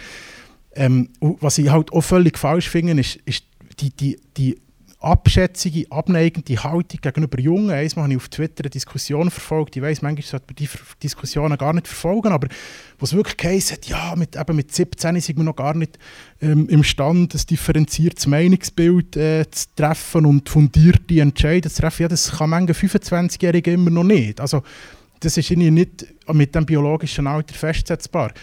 [0.76, 3.46] ähm, was ich halt auch völlig falsch finde, ist, ist
[3.80, 4.58] die, die, die
[5.02, 7.72] abschätzige, abneigende Haltung gegenüber Jungen.
[7.72, 9.76] Einmal habe ich auf Twitter eine Diskussion verfolgt.
[9.76, 12.48] Ich weiß, manchmal sollte man diese Diskussionen gar nicht verfolgen, aber
[13.00, 15.98] wo es wirklich hat, ja, mit, eben mit 17 sind wir noch gar nicht
[16.40, 22.04] ähm, imstande, ein differenziertes Meinungsbild äh, zu treffen und fundierte Entscheidungen zu treffen.
[22.04, 24.40] Ja, das kann manche 25-Jährige immer noch nicht.
[24.40, 24.62] Also,
[25.20, 28.34] das ist irgendwie nicht mit dem biologischen Alter festsetzbar.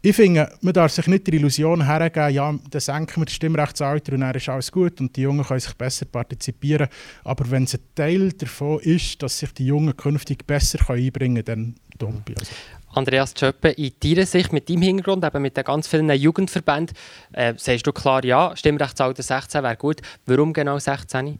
[0.00, 4.12] Ich finde, man darf sich nicht die Illusion hergeben, ja, dann senken wir das Stimmrechtsalter
[4.12, 6.86] und dann ist alles gut und die Jungen können sich besser partizipieren.
[7.24, 11.74] Aber wenn es ein Teil davon ist, dass sich die Jungen künftig besser einbringen können,
[11.98, 12.52] dann dumm also.
[12.94, 16.96] Andreas Tschöppe, in deiner Sicht, mit deinem Hintergrund, eben mit den ganz vielen Jugendverbänden,
[17.32, 20.00] äh, sagst du klar, ja, Stimmrechtsalter 16 wäre gut.
[20.26, 21.38] Warum genau 16?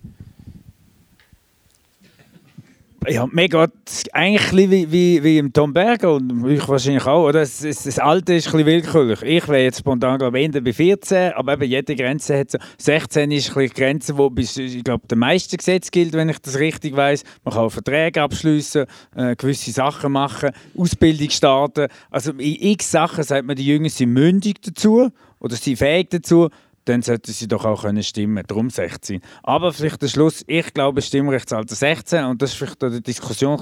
[3.11, 3.71] Ja, geht
[4.12, 7.25] eigentlich wie, wie, wie im Tom Berger und ich wahrscheinlich auch.
[7.29, 7.40] Oder?
[7.40, 9.23] Das, das, das Alte ist ein willkürlich.
[9.23, 12.59] Ich wäre jetzt spontan glaube ich, bei 14, aber eben jede Grenze hat so.
[12.79, 16.38] 16 ist ein die Grenze, wo bis, ich glaube, der meiste Gesetz gilt, wenn ich
[16.38, 17.25] das richtig weiß.
[17.44, 18.85] Man kann Verträge abschließen,
[19.16, 21.88] äh, gewisse Sachen machen, Ausbildung starten.
[22.11, 26.51] Also in x Sachen sagt man, die Jungen sind mündig dazu oder sind fähig dazu
[26.88, 29.20] dann sollten sie doch auch können stimmen Darum 16.
[29.42, 33.61] Aber vielleicht der Schluss, ich glaube, Stimmrechtsalter 16, und das ist vielleicht die Diskussion,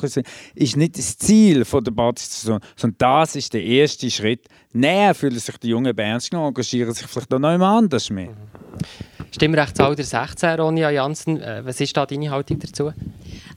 [0.55, 4.47] ist nicht das Ziel der Partizipation, sondern das ist der erste Schritt.
[4.73, 8.31] Näher fühlen sich die Jungen ernst genommen, engagieren sich vielleicht auch noch immer anders mehr.
[9.37, 12.92] Stimmrechtsalter 16, Ronja Janssen, äh, was ist da deine Haltung dazu?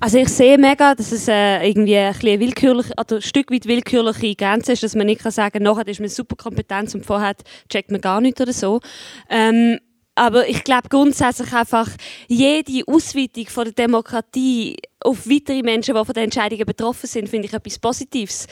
[0.01, 4.35] Also ich sehe mega, dass es äh, irgendwie ein, willkürlich, oder ein Stück weit willkürliche
[4.35, 7.33] Grenze ist, dass man nicht kann sagen kann, nachher ist man super kompetent und vorher
[7.69, 8.81] checkt man gar nichts oder so.
[9.29, 9.79] Ähm,
[10.19, 11.89] aber ich glaube grundsätzlich einfach,
[12.27, 17.47] jede Ausweitung von der Demokratie auf weitere Menschen, die von den Entscheidungen betroffen sind, finde
[17.47, 18.45] ich etwas Positives.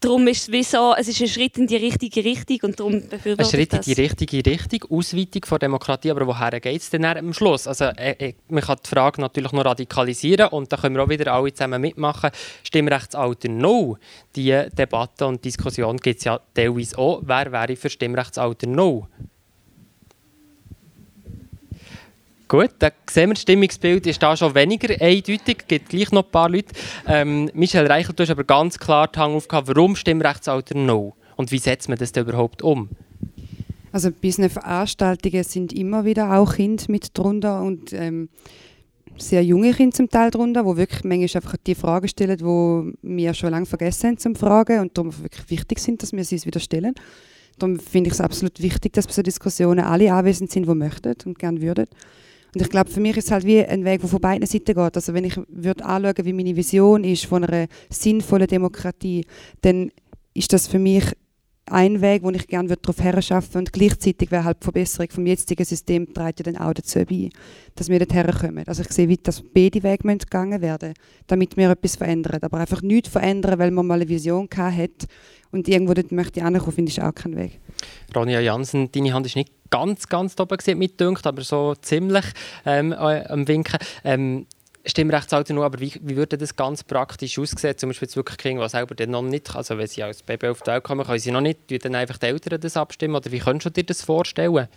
[0.00, 3.08] Darum ist es wie so, es ist ein Schritt in die richtige Richtung und darum
[3.08, 7.04] befürworte Ein Schritt in die richtige Richtung, Ausweitung von Demokratie, aber woher geht es denn
[7.04, 7.68] am Schluss?
[7.68, 11.08] Also, äh, äh, man kann die Frage natürlich noch radikalisieren und da können wir auch
[11.08, 12.30] wieder alle zusammen mitmachen.
[12.64, 13.96] Stimmrechtsalter No,
[14.34, 17.22] die Debatte und Diskussion gibt es ja teilweise auch.
[17.24, 19.06] Wer wäre für Stimmrechtsalter No?
[22.52, 25.60] Gut, dann sehen wir, das Stimmungsbild ist da schon weniger eindeutig.
[25.60, 26.74] Es gibt gleich noch ein paar Leute.
[27.08, 31.16] Ähm, Michel Reichel, du hast aber ganz klar den Hang aufgehabt, warum Stimmrechtsalter No?
[31.36, 32.90] Und wie setzt man das denn überhaupt um?
[33.90, 38.28] Also bei unseren Veranstaltungen sind immer wieder auch Kinder mit drunter und ähm,
[39.16, 43.32] sehr junge Kinder zum Teil drunter, wo wirklich manchmal einfach die Fragen stellen, die wir
[43.32, 46.44] schon lange vergessen haben zum Fragen und darum wirklich wichtig sind, dass wir sie uns
[46.44, 46.94] wieder stellen.
[47.58, 51.14] Darum finde ich es absolut wichtig, dass bei so Diskussionen alle anwesend sind, die möchten
[51.24, 51.86] und gerne würden.
[52.54, 54.74] Und ich glaube, für mich ist es halt wie ein Weg, der von beiden Seiten
[54.74, 54.96] geht.
[54.96, 59.24] Also wenn ich würde anschauen, wie meine Vision ist von einer sinnvollen Demokratie,
[59.62, 59.90] dann
[60.34, 61.04] ist das für mich
[61.66, 65.64] ein Weg, wo ich gerne darauf herschaffen und gleichzeitig wäre halt die Verbesserung vom jetzigen
[65.64, 67.30] System trägt ja dann auch dazu bei,
[67.76, 68.64] dass wir dort herkommen.
[68.66, 70.94] Also ich sehe, wie das beide Wege gegangen werden,
[71.28, 72.40] damit wir etwas verändern.
[72.42, 75.06] Aber einfach nichts verändern, weil man mal eine Vision hat
[75.52, 77.60] und irgendwo dort möchte ich ankommen, finde ich auch kein Weg.
[78.14, 82.24] Ronja Jansen, deine Hand ist nicht ganz, ganz oben mit dünkt, aber so ziemlich
[82.66, 83.78] ähm, äh, am Winken.
[84.04, 84.46] Ähm,
[84.84, 87.76] Stimmrechtsalter nur, aber wie, wie würde das ganz praktisch aussehen?
[87.78, 90.48] Zum Beispiel jetzt wirklich Kinder, die selber dann noch nicht, also wenn sie als Baby
[90.48, 93.14] auf die Welt kommen, können sie noch nicht, dann einfach die Eltern das abstimmen?
[93.14, 94.68] Oder wie könntest du dir das vorstellen?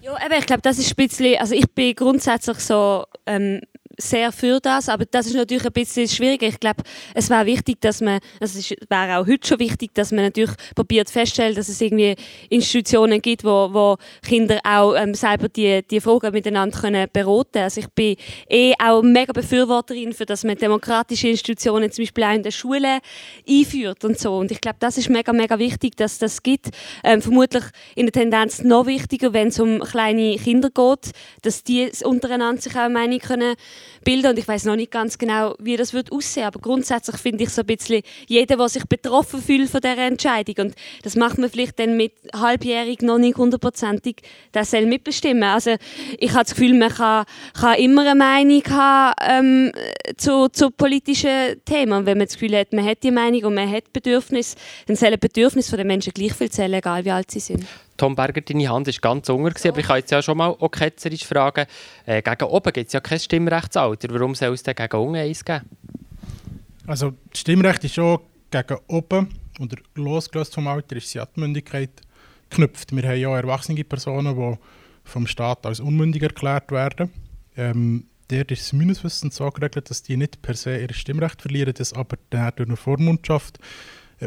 [0.00, 3.60] Ja, eben, ich glaube, das ist ein bisschen, also ich bin grundsätzlich so ähm,
[3.98, 6.46] sehr für das, aber das ist natürlich ein bisschen schwieriger.
[6.46, 6.82] Ich glaube,
[7.14, 10.52] es wäre wichtig, dass man, also es wäre auch heute schon wichtig, dass man natürlich
[10.74, 12.16] probiert feststellt, dass es irgendwie
[12.48, 17.80] Institutionen gibt, wo, wo Kinder auch ähm, selber die, die Fragen miteinander können beraten Also
[17.80, 18.16] ich bin
[18.48, 22.98] eh auch mega Befürworterin für, dass man demokratische Institutionen zum Beispiel auch in der Schule
[23.48, 24.36] einführt und so.
[24.36, 26.70] Und ich glaube, das ist mega, mega wichtig, dass das gibt.
[27.04, 31.90] Ähm, vermutlich in der Tendenz noch wichtiger, wenn es um kleine Kinder geht, dass die
[32.04, 33.54] untereinander sich auch Meinung können
[34.04, 37.44] bilden und ich weiß noch nicht ganz genau, wie das wird aussehen, aber grundsätzlich finde
[37.44, 41.38] ich so ein bisschen jeder, der sich betroffen fühlt von dieser Entscheidung und das macht
[41.38, 44.16] man vielleicht dann mit halbjährig noch nicht hundertprozentig,
[44.54, 45.44] der soll mitbestimmen.
[45.44, 45.76] Also
[46.18, 47.24] ich habe das Gefühl, man kann,
[47.58, 49.72] kann immer eine Meinung haben ähm,
[50.16, 53.54] zu, zu politischen Themen und wenn man das Gefühl hat, man hat die Meinung und
[53.54, 54.54] man hat Bedürfnis,
[54.86, 57.66] dann sollen Bedürfnisse der Menschen gleich viel zählen, egal wie alt sie sind.
[57.96, 60.68] Tom Berger, deine Hand war ganz unter, aber ich kann jetzt ja schon mal auch
[60.70, 61.66] ketzerisch fragen,
[62.06, 65.44] äh, gegen oben gibt es ja kein Stimmrechtsalter, warum soll es denn gegen unten eins
[65.44, 65.64] geben?
[66.86, 69.28] Also das Stimmrecht ist schon gegen oben
[69.60, 71.90] oder losgelöst vom Alter ist die Mündigkeit
[72.50, 72.94] geknüpft.
[72.94, 74.58] Wir haben ja erwachsene Personen, die
[75.04, 77.10] vom Staat als unmündig erklärt werden.
[77.56, 81.42] Ähm, der ist es meines Wissens so geregelt, dass die nicht per se ihr Stimmrecht
[81.42, 83.58] verlieren, das aber durch eine Vormundschaft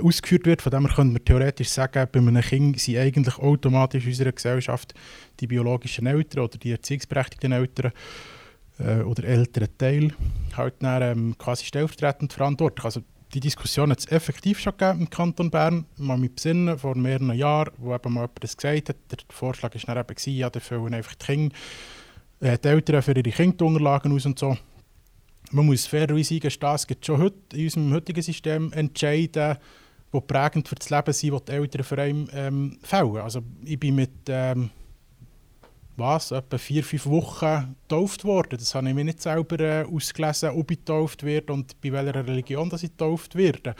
[0.02, 0.62] ausgeführt wird.
[0.62, 4.32] Von dem her können wir theoretisch sagen, bei einem Kind sind eigentlich automatisch in unserer
[4.32, 4.94] Gesellschaft
[5.40, 7.92] die biologischen Eltern oder die erziehungsberechtigten Eltern
[8.80, 10.14] äh, oder älteren Teil
[10.56, 12.86] halt dann, ähm, quasi stellvertretend verantwortlich.
[12.86, 13.02] Also
[13.34, 15.86] die Diskussion hat es effektiv schon gegeben im Kanton Bern.
[15.98, 18.96] Man mit besinnen, vor mehreren Jahren, wo eben mal jemand das gesagt hat.
[19.12, 21.56] Der Vorschlag war dann eben, ja, da füllen einfach die, Kinder,
[22.40, 24.58] äh, die Eltern für ihre Kinderunterlagen aus und so.
[25.52, 29.60] Man muss fairerweise eingestehen, es gibt schon heute in unserem heutigen System Entscheide,
[30.20, 33.18] die prägend für das Leben sind, die die Eltern für einen ähm, fällen.
[33.18, 34.70] Also ich bin mit ähm,
[35.98, 38.58] was, etwa vier, fünf Wochen getauft worden.
[38.58, 42.28] Das habe ich mir nicht selber äh, ausgelesen, ob ich getauft werde und bei welcher
[42.28, 43.76] Religion dass ich getauft werde.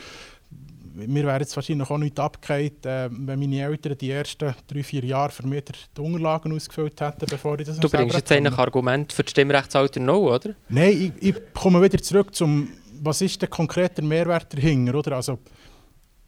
[0.94, 5.04] Mir wäre jetzt wahrscheinlich auch nicht abgekehrt, äh, wenn meine Eltern die ersten drei, vier
[5.04, 9.12] Jahre für mich die Unterlagen ausgefüllt hätten, bevor ich das Du bringst jetzt ein Argument
[9.12, 10.56] für das Stimmrechtsalter noch, oder?
[10.70, 12.70] Nein, ich, ich komme wieder zurück zum,
[13.02, 15.18] was ist der konkrete Mehrwert dahinter, oder?
[15.18, 15.40] Also,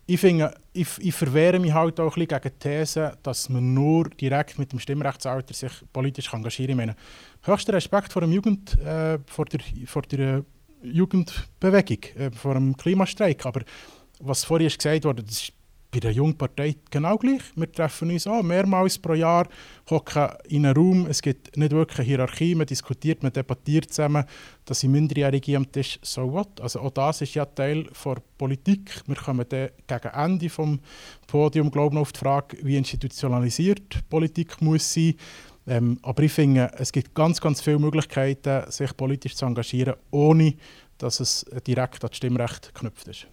[0.07, 3.73] ich, finde, ich, ich verwehre mich halt auch ein bisschen gegen die These, dass man
[3.73, 6.95] nur direkt mit dem Stimmrechtsalter sich politisch engagieren kann.
[7.43, 10.43] Höchster Respekt vor, dem Jugend, äh, vor der, vor der äh,
[10.81, 13.45] Jugendbewegung, äh, vor dem Klimastreik.
[13.45, 13.61] Aber
[14.19, 15.53] was vorhin gesagt wurde, das ist
[15.97, 17.41] bei der Jungpartei genau gleich.
[17.55, 19.47] Wir treffen uns auch mehrmals pro Jahr,
[19.89, 21.07] hocken in einem Raum.
[21.07, 24.23] Es gibt nicht wirklich eine Hierarchie, man diskutiert, man debattiert zusammen.
[24.65, 26.61] dass sind Minderjährige am Tisch, so what?
[26.61, 29.01] Also auch das ist ja Teil der Politik.
[29.07, 30.79] Wir kommen dann gegen Ende des
[31.25, 35.15] Podiums glaube auf die Frage, wie institutionalisiert Politik muss sein.
[35.65, 40.53] Ähm, aber ich finde, es gibt ganz, ganz viele Möglichkeiten, sich politisch zu engagieren, ohne
[40.99, 43.27] dass es direkt an das Stimmrecht geknüpft ist.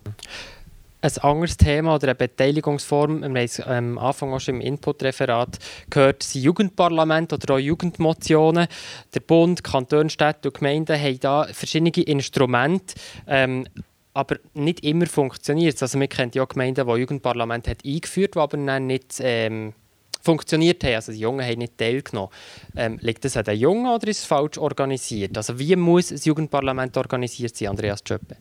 [1.05, 5.59] Ein anderes Thema oder eine Beteiligungsform, wir haben es am Anfang auch schon im Input-Referat
[5.91, 8.67] gehört, sind Jugendparlamente oder auch Jugendmotionen.
[9.15, 12.95] Der Bund, Kantone, Städte und Gemeinden haben da verschiedene Instrumente,
[13.27, 13.67] ähm,
[14.15, 15.83] aber nicht immer funktioniert es.
[15.83, 19.75] Also wir kennen ja Gemeinden, die Jugendparlament hat eingeführt haben, aber dann nicht ähm,
[20.23, 20.95] funktioniert haben.
[20.95, 22.31] Also die Jungen haben nicht teilgenommen.
[22.75, 25.37] Ähm, liegt das an den Jungen oder ist es falsch organisiert?
[25.37, 28.39] Also wie muss ein Jugendparlament organisiert sein, Andreas Tschöppe?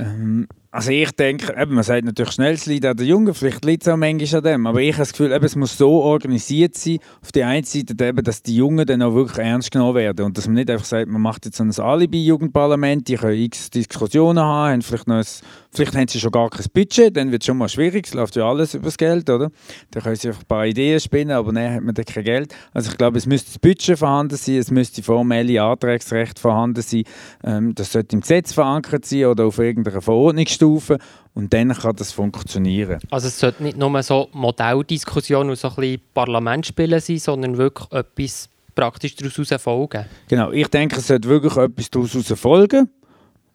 [0.00, 3.64] Ähm, also ich denke, eben, man sagt natürlich schnell, es liegt an den Jungen, vielleicht
[3.64, 6.02] liegt es auch manchmal an dem, aber ich habe das Gefühl, eben, es muss so
[6.02, 9.96] organisiert sein, auf der einen Seite, eben, dass die Jungen dann auch wirklich ernst genommen
[9.96, 13.70] werden und dass man nicht einfach sagt, man macht jetzt ein Alibi-Jugendparlament, die können x
[13.70, 15.24] Diskussionen haben, haben vielleicht, noch ein,
[15.72, 18.36] vielleicht haben sie schon gar kein Budget, dann wird es schon mal schwierig, es läuft
[18.36, 19.50] ja alles über das Geld, oder?
[19.90, 22.54] Dann können sie einfach ein paar Ideen spinnen, aber dann hat man dann kein Geld.
[22.72, 27.02] Also ich glaube, es müsste das Budget vorhanden sein, es müsste formelle Antragsrecht vorhanden sein,
[27.42, 30.00] ähm, das sollte im Gesetz verankert sein oder auf irgendeiner
[30.60, 30.98] Verordnungsstufe
[31.34, 33.00] und dann kann das funktionieren.
[33.10, 37.90] Also es sollte nicht nur so Modelldiskussionen und so ein bisschen Parlamentspielen sein, sondern wirklich
[37.92, 40.06] etwas praktisch daraus folgen.
[40.28, 42.88] Genau, ich denke, es sollte wirklich etwas daraus folgen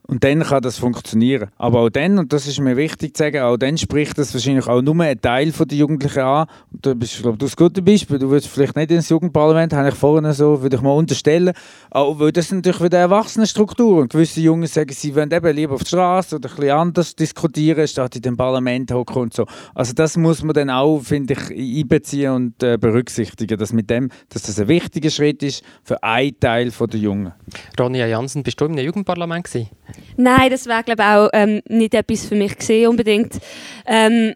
[0.08, 1.50] und dann kann das funktionieren.
[1.58, 4.68] Aber auch dann, und das ist mir wichtig zu sagen, auch dann spricht das wahrscheinlich
[4.68, 6.48] auch nur ein Teil der Jugendlichen an.
[6.72, 8.20] Du bist, glaube du, das gute Beispiel.
[8.20, 11.54] Du willst vielleicht nicht ins Jugendparlament, habe ich vorhin so, würde ich mal unterstellen.
[11.90, 14.02] Auch weil das natürlich wieder Erwachsenenstruktur.
[14.02, 17.16] Und gewisse Jungen sagen, sie wollen eben lieber auf die Straße oder ein bisschen anders
[17.16, 19.46] diskutieren, statt in dem Parlament hocken und so.
[19.74, 24.10] Also das muss man dann auch, finde ich, einbeziehen und äh, berücksichtigen, dass mit dem,
[24.30, 27.34] dass das ein wichtiger Schritt ist für einen Teil der Jungen.
[27.80, 29.70] Ronja Jansen, bist du im Jugendparlament gewesen?
[30.18, 33.40] Nein, das wäre glaube auch ähm, nicht etwas für mich gesehen unbedingt.
[33.86, 34.34] Ähm,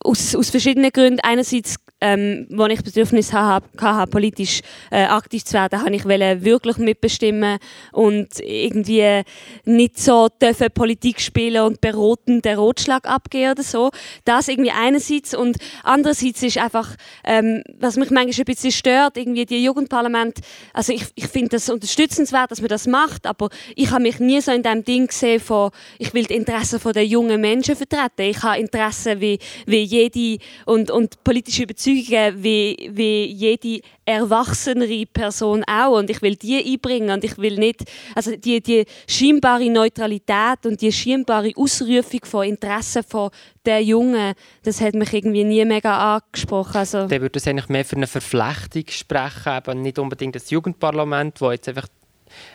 [0.00, 1.20] aus, aus verschiedenen Gründen.
[1.20, 3.68] Einerseits ähm, wo ich Bedürfnis hatte,
[4.10, 4.60] politisch
[4.90, 7.58] äh, aktiv zu werden, habe ich wirklich mitbestimmen
[7.92, 9.22] und irgendwie
[9.64, 13.90] nicht so dürfen Politik spielen und beraten den Rotschlag abgeben oder so.
[14.24, 19.46] Das irgendwie einerseits und andererseits ist einfach, ähm, was mich manchmal ein bisschen stört, irgendwie
[19.46, 20.38] die Jugendparlament,
[20.72, 24.40] also ich, ich finde das unterstützenswert, dass man das macht, aber ich habe mich nie
[24.40, 28.22] so in dem Ding gesehen von, ich will die Interessen der jungen Menschen vertreten.
[28.22, 35.06] Ich habe Interessen wie, wie jede und, und politische Überzeugung Überzeugungen wie, wie jede erwachsenere
[35.06, 39.70] Person auch und ich will die einbringen und ich will nicht, also die, die scheinbare
[39.70, 43.30] Neutralität und die scheinbare Ausrufung von Interessen von
[43.64, 46.76] der Jungen, das hat mich irgendwie nie mega angesprochen.
[46.76, 51.40] Also Dann würde es eigentlich mehr für eine Verflechtung sprechen, eben nicht unbedingt das Jugendparlament,
[51.40, 51.86] wo jetzt einfach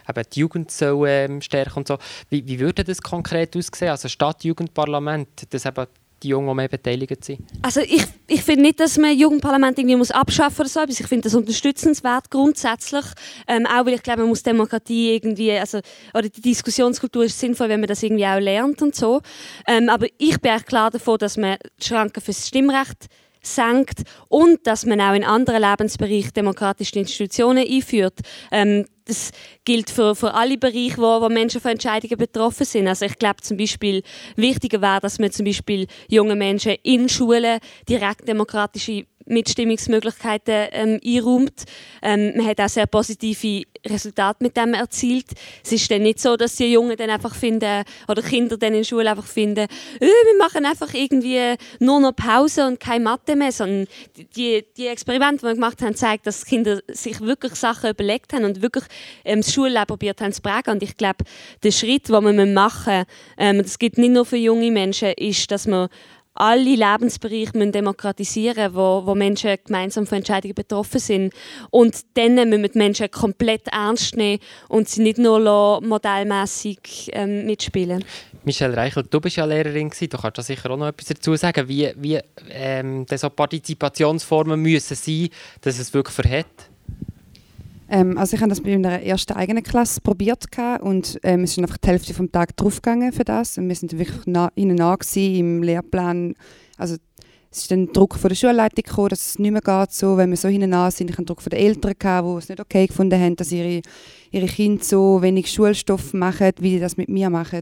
[0.09, 1.97] eben die Jugend soll ähm, stärken und so.
[2.29, 3.89] Wie, wie würde das konkret aussehen?
[3.89, 5.85] Also statt Jugendparlament, das eben
[6.23, 7.39] die Jungen, die mehr beteiligt sind?
[7.61, 10.81] Also ich, ich finde nicht, dass man Jugendparlament irgendwie muss abschaffen oder so.
[10.87, 13.05] Ich finde das unterstützenswert grundsätzlich.
[13.47, 15.79] Ähm, auch weil ich glaube, man muss Demokratie irgendwie, also,
[16.13, 19.21] oder die Diskussionskultur ist sinnvoll, wenn man das irgendwie auch lernt und so.
[19.67, 23.07] Ähm, aber ich bin auch klar davon, dass man die Schranken für das Stimmrecht
[23.55, 28.19] senkt und dass man auch in anderen Lebensbereichen demokratische Institutionen einführt.
[28.51, 29.31] Ähm, das
[29.63, 32.87] gilt für, für alle Bereiche, wo, wo Menschen von Entscheidungen betroffen sind.
[32.87, 34.03] Also ich glaube zum Beispiel,
[34.35, 41.63] wichtiger wäre, dass man zum Beispiel junge Menschen in Schulen direkt demokratische Mitstimmungsmöglichkeiten ähm, einräumt.
[42.01, 45.25] Ähm, man hat auch sehr positive Resultate mit dem erzielt.
[45.63, 48.79] Es ist dann nicht so, dass die Jungen dann einfach finden, oder Kinder dann in
[48.79, 49.67] der Schule einfach finden,
[49.99, 53.87] äh, wir machen einfach irgendwie nur noch Pause und keine Mathe mehr, sondern
[54.35, 58.45] die, die Experimente, die wir gemacht haben, zeigen, dass Kinder sich wirklich Sachen überlegt haben
[58.45, 58.85] und wirklich
[59.23, 60.73] ähm, das Schulleben probiert haben zu prägen.
[60.73, 61.23] Und ich glaube,
[61.63, 63.05] der Schritt, den wir machen müssen,
[63.37, 65.89] ähm, das gibt nicht nur für junge Menschen, ist, dass man
[66.37, 71.33] alle Lebensbereiche müssen demokratisieren wo, wo Menschen gemeinsam von Entscheidungen betroffen sind.
[71.69, 77.45] Und dann müssen wir die Menschen komplett ernst nehmen und sie nicht nur modellmäßig ähm,
[77.45, 78.03] mitspielen.
[78.43, 81.67] Michelle Reichelt, du bist ja Lehrerin, du kannst da sicher auch noch etwas dazu sagen,
[81.67, 82.19] wie, wie
[82.49, 85.29] ähm, so Partizipationsformen müssen sein,
[85.61, 86.47] dass es wirklich verhält.
[87.89, 90.45] Ähm, also ich habe das bei meiner ersten eigenen Klasse probiert
[90.81, 93.97] und ähm, es ist einfach die Hälfte vom Tag draufgegangen für das und wir sind
[93.97, 96.35] wirklich nah, ihnen nah im Lehrplan.
[96.77, 96.95] Also
[97.49, 100.29] es ist dann Druck von der Schulleitung gekommen, dass es nicht mehr geht so, wenn
[100.29, 101.09] wir so hinten sind.
[101.09, 103.81] Ich hatte Druck von den Eltern, gehabt, die es nicht okay gefunden haben, dass ihre,
[104.31, 107.61] ihre Kinder so wenig Schulstoff machen, wie die das mit mir machen.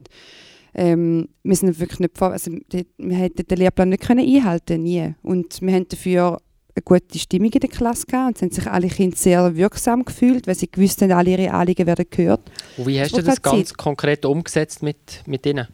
[0.76, 5.62] ähm, wir sind wirklich nicht also wir hätten den Lehrplan nicht können einhalten nie und
[5.62, 6.40] wir haben dafür
[6.76, 10.04] eine gute Stimmung in der Klasse gehabt und es haben sich alle Kinder sehr wirksam
[10.04, 12.42] gefühlt, weil sie gewusst haben, alle ihre Anliegen werden gehört.
[12.78, 13.78] Und wie hast du das ganz Zeit.
[13.78, 15.68] konkret umgesetzt mit, mit ihnen?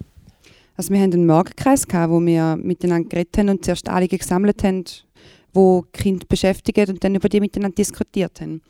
[0.78, 4.64] Also wir haben einen Morgenkreis gehabt, wo wir miteinander geredet haben und zuerst Anliegen gesammelt
[4.64, 4.86] haben,
[5.54, 8.62] wo die Kinder beschäftigen und dann über die miteinander diskutiert haben.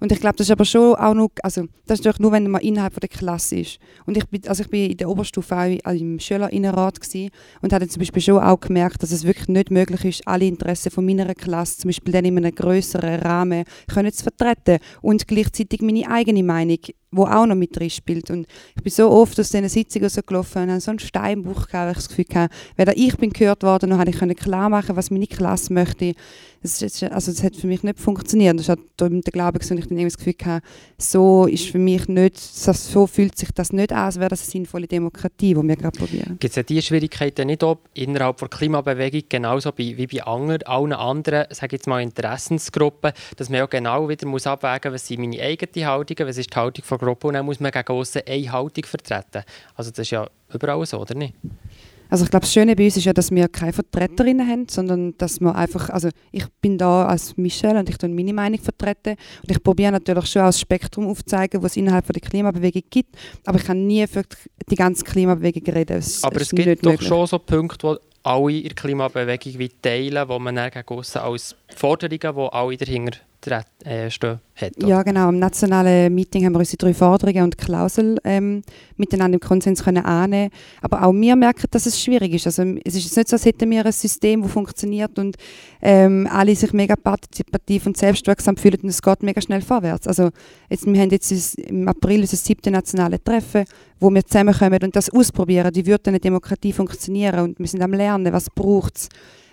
[0.00, 2.50] Und ich glaube, das ist aber schon auch noch, also das ist doch nur, wenn
[2.50, 3.78] man innerhalb der Klasse ist.
[4.06, 7.30] Und ich bin, also ich bin in der Oberstufe auch im Schülerinnenrat gewesen
[7.62, 10.90] und habe zum Beispiel schon auch gemerkt, dass es wirklich nicht möglich ist, alle Interessen
[10.90, 15.80] von meiner Klasse, zum Beispiel dann in einem größeren Rahmen, können zu vertreten und gleichzeitig
[15.80, 16.78] meine eigene Meinung
[17.16, 18.30] wo auch noch mit drin spielt.
[18.30, 18.46] Und
[18.76, 21.90] ich bin so oft aus diesen Sitzungen gelaufen und habe so einen Steinbruch gehabt, weil
[21.90, 25.10] ich das Gefühl hatte, weder ich bin gehört worden, noch konnte ich klar machen, was
[25.10, 26.14] meine Klasse möchte.
[26.62, 28.58] Das, ist, also das hat für mich nicht funktioniert.
[28.58, 32.38] Das hat der Glaube, und ich dann das Gefühl hatte, so ist für mich nicht,
[32.38, 35.98] so fühlt sich das nicht an, als wäre das eine sinnvolle Demokratie, die wir gerade
[35.98, 36.38] probieren.
[36.40, 41.44] Gibt es diese Schwierigkeiten nicht auch innerhalb der Klimabewegung, genauso wie bei anderen, allen anderen,
[41.50, 45.42] sage jetzt mal Interessensgruppen, dass man ja genau wieder muss abwägen muss, was sind meine
[45.42, 48.84] eigenen Haltungen, was ist die Haltung von Und dann muss man gegen aussen eine Haltung
[48.84, 49.44] vertreten.
[49.74, 51.34] Also das ist ja überall so, oder nicht?
[52.10, 55.16] Also ich glaube, das Schöne bei uns ist ja, dass wir keine Vertreterinnen haben, sondern
[55.18, 59.16] dass wir einfach, also ich bin da als Michelle und ich tue meine Meinung vertreten
[59.42, 63.58] und ich probiere natürlich schon als Spektrum aufzuzeigen, was es innerhalb der Klimabewegung gibt, aber
[63.58, 64.22] ich kann nie für
[64.70, 65.96] die ganze Klimabewegung reden.
[65.96, 67.08] Es, aber es gibt doch möglich.
[67.08, 72.20] schon so Punkte, wo alle in der Klimabewegung teilen, wo man dann gegen als Forderungen,
[72.20, 74.72] die alle dahinter äh, stehen hat.
[74.82, 75.28] Ja, genau.
[75.28, 78.62] Im nationalen Meeting haben wir unsere drei Forderungen und Klauseln ähm,
[78.96, 80.50] miteinander im Konsens können annehmen.
[80.80, 82.46] Aber auch wir merken, dass es schwierig ist.
[82.46, 85.36] Also es ist nicht so, als hätten wir ein System, das funktioniert und
[85.82, 90.06] ähm, alle sich mega partizipativ und selbstwirksam fühlen und es geht mega schnell vorwärts.
[90.06, 90.30] Also
[90.70, 93.64] jetzt, wir haben jetzt im April unser siebte nationale Treffen,
[94.00, 95.74] wo wir zusammenkommen und das ausprobieren.
[95.74, 97.40] Wie würde eine Demokratie funktionieren?
[97.40, 99.08] Und wir sind am Lernen, was braucht es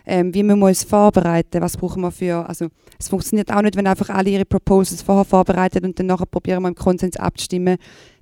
[0.05, 2.67] ähm, wie müssen wir uns vorbereiten, was brauchen wir für, also
[2.99, 6.61] es funktioniert auch nicht, wenn einfach alle ihre Proposals vorher vorbereitet und dann nachher probieren
[6.63, 7.77] wir im Konsens abzustimmen,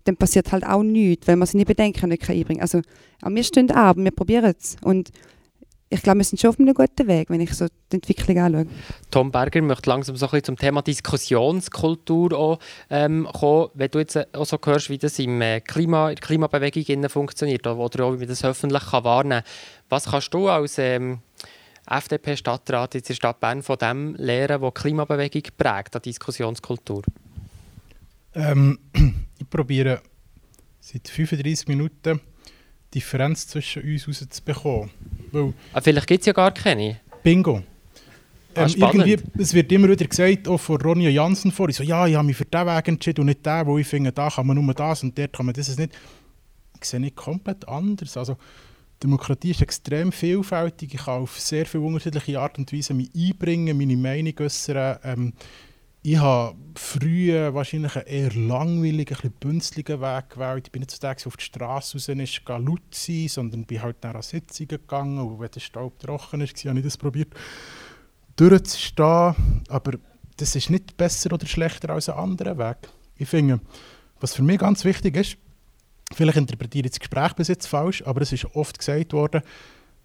[0.06, 2.62] dann passiert halt auch nichts, weil man seine Bedenken nicht einbringen kann.
[2.62, 2.82] Also
[3.22, 5.12] auch wir stehen ab, wir probieren es und
[5.92, 8.68] ich glaube, wir sind schon auf einem guten Weg, wenn ich so die Entwicklung anschaue.
[9.10, 12.60] Tom Berger möchte langsam so ein bisschen zum Thema Diskussionskultur auch,
[12.92, 13.70] ähm, kommen.
[13.74, 17.66] Wenn du jetzt auch so hörst, wie das im äh, Klima, in der Klimabewegung funktioniert
[17.66, 19.52] oder auch, wie man das öffentlich kann wahrnehmen kann,
[19.90, 21.20] was kannst du als ähm,
[21.90, 27.04] FDP-Stadtrat in der Stadt Bern von dem lehren, was die Klimabewegung prägt, an Diskussionskultur?
[28.36, 28.80] Ähm,
[29.40, 30.02] ich probiere
[30.80, 32.20] seit 35 Minuten
[32.94, 34.90] die Differenz zwischen uns herauszubekommen.
[35.32, 37.00] Weil ah, vielleicht gibt es ja gar keine.
[37.24, 37.64] Bingo.
[38.56, 41.84] Ah, ähm, irgendwie, es wird immer wieder gesagt, auch von Ronja Jansen vor, ich so,
[41.84, 44.30] ja, ich habe mich für diesen Weg entschieden und nicht den, wo ich finde, da
[44.30, 45.94] kann man nur das und dort kann man das nicht.
[46.82, 48.18] Ich sehe nicht komplett anders.
[48.18, 48.38] Also,
[49.02, 50.94] Demokratie ist extrem vielfältig.
[50.94, 55.00] Ich kann auf sehr viele unterschiedliche Art und Weise mich einbringen, meine Meinung äußern.
[55.04, 55.34] Ähm,
[56.02, 60.68] ich habe früher wahrscheinlich einen eher langweiligen, ein bünzligen Weg gewählt.
[60.68, 64.02] Ich bin nicht so der, auf die Straße raus ist, laut sein, sondern bin halt
[64.04, 67.34] nach Sitzungen gegangen und wenn der Staub trocken ist, habe ich das probiert
[68.38, 69.36] durchzustehen.
[69.68, 69.92] Aber
[70.38, 72.78] das ist nicht besser oder schlechter als ein anderer Weg.
[73.18, 73.60] Ich finde,
[74.22, 75.38] was für mich ganz wichtig ist,
[76.14, 79.42] vielleicht interpretiere ich das Gespräch bis jetzt falsch, aber es ist oft gesagt worden,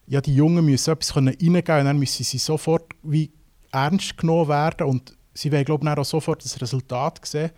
[0.07, 3.33] ja, die Jungen müssen etwas reingeben und dann müssen sie sofort wie
[3.73, 7.51] ernst genommen werden und sie wollen, glaube ich, auch sofort das Resultat sehen.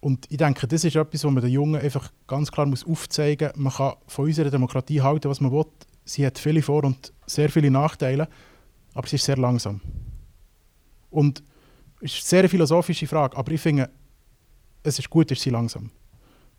[0.00, 3.50] Und ich denke, das ist etwas, was man den Jungen einfach ganz klar muss aufzeigen
[3.54, 3.64] muss.
[3.64, 5.66] Man kann von unserer Demokratie halten, was man will.
[6.04, 8.28] Sie hat viele Vor- und sehr viele Nachteile,
[8.94, 9.80] aber sie ist sehr langsam.
[11.10, 11.42] Und
[12.00, 13.90] es ist eine sehr philosophische Frage, aber ich finde,
[14.82, 15.90] es ist gut, dass sie langsam.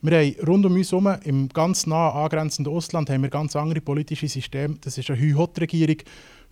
[0.03, 3.81] Wir haben rund um uns herum, im ganz nah angrenzenden Ostland, haben wir ganz andere
[3.81, 4.77] politische Systeme.
[4.81, 5.97] Das ist eine Hü-Hot-Regierung.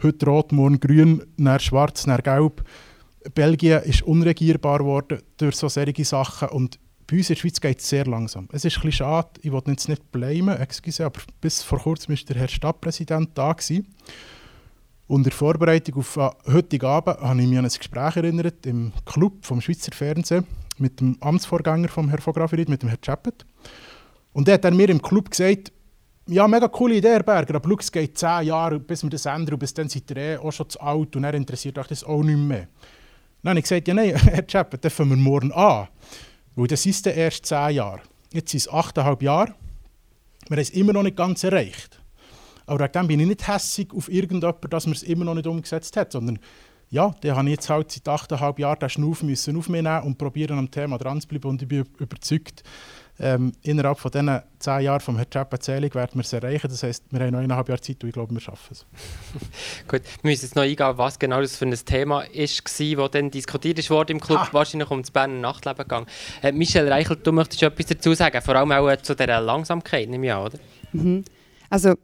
[0.04, 2.64] Heute rot, morgen grün, dann schwarz, dann gelb.
[3.34, 6.50] Belgien ist unregierbar geworden durch so solche Sachen.
[6.50, 6.78] Und
[7.08, 8.48] bei uns in der Schweiz geht es sehr langsam.
[8.52, 12.16] Es ist ein bisschen schade, ich wollte jetzt nicht blamen, excuse, aber bis vor kurzem
[12.16, 13.54] war der Herr Stadtpräsident da.
[13.54, 13.88] Gewesen.
[15.08, 18.64] Und in der Vorbereitung auf äh, heutigen Abend habe ich mich an ein Gespräch erinnert
[18.68, 20.46] im Club vom Schweizer Fernsehen
[20.80, 22.34] mit dem Amtsvorgänger von Herrn von
[22.68, 23.46] mit dem Herrn Chappet.
[24.34, 25.72] Und der hat dann mir im Club gesagt,
[26.28, 29.26] ja, mega coole Idee, Herr Berger, aber schau, es geht zehn Jahre, bis wir das
[29.26, 31.88] ändern und bis dann seid ihr eh auch schon zu alt und er interessiert euch
[31.88, 32.68] das auch nicht mehr.
[33.42, 35.88] Dann habe ich gesagt, ja nein, Herr Chappet, das fangen wir morgen an,
[36.56, 38.02] weil das ist dann erst zehn Jahre.
[38.32, 39.56] Jetzt sind es achteinhalb Jahre,
[40.48, 42.00] wir haben es immer noch nicht ganz erreicht.
[42.68, 45.98] Aber dann bin ich nicht hässig auf irgendjemanden, dass man es immer noch nicht umgesetzt
[45.98, 46.38] hat, sondern
[46.92, 50.04] ja, dann habe ich jetzt halt seit 8,5 Jahren den Schnuff müssen auf mich nehmen
[50.04, 52.64] und probieren am Thema dran zu bleiben und ich bin überzeugt,
[53.22, 56.70] ähm, innerhalb von diesen 10 Jahren vom Herrn Erzählung werden wir es erreichen.
[56.70, 58.86] Das heisst, wir haben noch eineinhalb Jahre Zeit und ich glaube, wir schaffen es.
[59.88, 63.30] Gut, wir müssen jetzt noch eingehen, was genau das für ein Thema ist, das dann
[63.30, 64.50] diskutiert wurde im Club, ah.
[64.54, 66.08] wahrscheinlich um das Berner Nachtleben gegangen.
[66.42, 70.08] Äh, Michel Reichelt, du möchtest etwas dazu sagen, vor allem auch äh, zu dieser Langsamkeit,
[70.10, 70.60] nehme ich an, oder?
[70.94, 71.26] Mhm.
[71.70, 71.96] Also,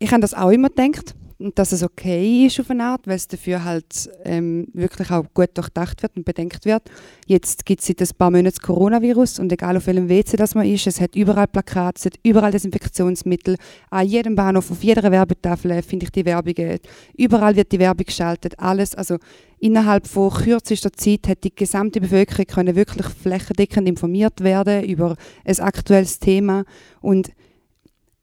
[0.00, 3.28] ich habe das auch immer gedacht dass es okay ist auf eine Art, weil es
[3.28, 6.82] dafür halt ähm, wirklich auch gut durchdacht wird und bedenkt wird.
[7.26, 10.54] Jetzt gibt es seit ein paar Monaten das Coronavirus und egal auf welchem WC das
[10.54, 13.56] man ist, es hat überall Plakate, es hat überall Desinfektionsmittel,
[13.90, 16.78] an jedem Bahnhof, auf jeder Werbetafel finde ich die Werbungen,
[17.16, 19.18] überall wird die Werbung geschaltet, alles, also
[19.58, 25.60] innerhalb von kürzester Zeit hat die gesamte Bevölkerung können wirklich flächendeckend informiert werden über ein
[25.60, 26.64] aktuelles Thema.
[27.00, 27.30] Und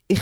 [0.07, 0.21] ich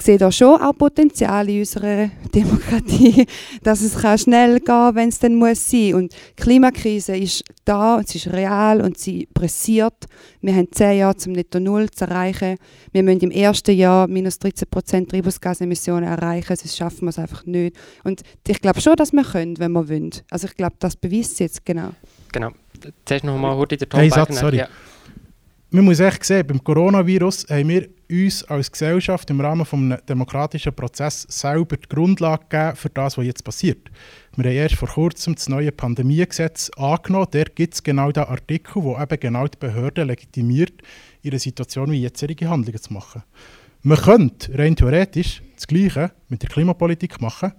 [0.00, 3.26] sehe da schon auch Potenzial in unserer Demokratie,
[3.62, 5.94] dass es kann schnell gehen wenn es dann muss sein.
[5.94, 10.06] Und die Klimakrise ist da, und sie ist real und sie pressiert.
[10.40, 12.56] Wir haben zehn Jahre zum Netto Null zu erreichen.
[12.92, 17.44] Wir müssen im ersten Jahr minus 13 Prozent Treibhausgasemissionen erreichen, sonst schaffen wir es einfach
[17.46, 17.76] nicht.
[18.04, 20.10] Und ich glaube schon, dass wir können, wenn wir wollen.
[20.30, 21.90] Also ich glaube, das beweist es jetzt genau.
[22.32, 22.50] Genau.
[23.04, 24.58] Zuerst noch mal kurz der Tom hey, Satz, sorry.
[24.58, 24.68] Ja.
[25.76, 30.72] Man muss echt sehen, beim Coronavirus haben wir uns als Gesellschaft im Rahmen eines demokratischen
[30.72, 33.90] Prozesses selber die Grundlage gegeben für das, was jetzt passiert.
[34.36, 37.26] Wir haben erst vor kurzem das neue Pandemiegesetz angenommen.
[37.30, 40.80] Dort gibt es genau den Artikel, der eben genau die Behörden legitimiert,
[41.22, 43.22] einer Situation wie jetzige Handlungen zu machen.
[43.82, 47.52] Man könnte rein theoretisch das Gleiche mit der Klimapolitik machen,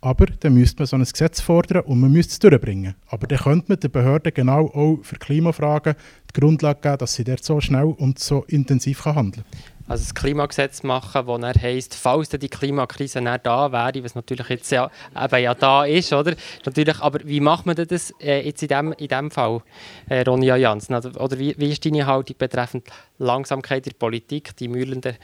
[0.00, 2.94] aber dann müsste man so ein Gesetz fordern und man müsste es durchbringen.
[3.08, 5.94] Aber dann könnte man den Behörden genau auch für Klimafragen
[6.34, 10.14] die Grundlage geben, dass sie dort so schnell und so intensiv handeln können also das
[10.14, 14.90] Klimagesetz machen, wo er heisst, falls die Klimakrise nicht da wäre, was natürlich jetzt ja,
[15.16, 16.34] eben ja da ist, oder?
[16.64, 19.62] Natürlich, aber wie macht man das äh, jetzt in dem, in dem Fall,
[20.08, 20.94] äh, Ronja Janssen?
[20.94, 22.86] Oder, oder wie, wie ist deine Haltung betreffend
[23.16, 25.16] Langsamkeit der Politik, die mühlende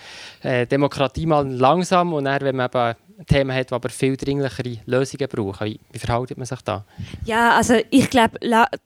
[0.43, 2.95] äh, Demokratie mal langsam und dann, wenn man eben
[3.27, 5.67] Themen hat, die aber viel dringlichere Lösungen brauchen.
[5.67, 6.85] Wie, wie verhält man sich da?
[7.25, 8.39] Ja, also ich glaube,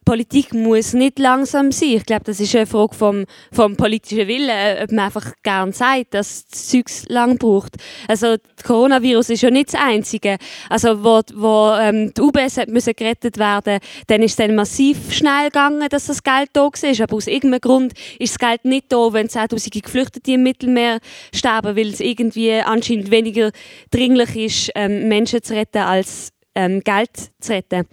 [0.05, 1.95] Politik muss nicht langsam sein.
[1.95, 6.15] Ich glaube, das ist eine Frage vom, vom politischen Willen, ob man einfach gerne sagt,
[6.15, 7.77] dass das Zeug lang braucht.
[8.07, 10.37] Also das Coronavirus ist ja nicht das Einzige.
[10.69, 15.13] Also wo, wo ähm, die UBS hat müssen gerettet werden, dann ist es dann massiv
[15.13, 17.03] schnell gegangen, dass das Geld da war.
[17.03, 20.99] Aber aus irgendeinem Grund ist das Geld nicht da, wenn 10'000 Geflüchtete im Mittelmeer
[21.35, 23.53] sterben, weil es irgendwie anscheinend weniger
[23.91, 27.11] dringlich dringlich ist, ähm, Menschen zu retten, als ähm, Geld
[27.41, 27.87] zu retten.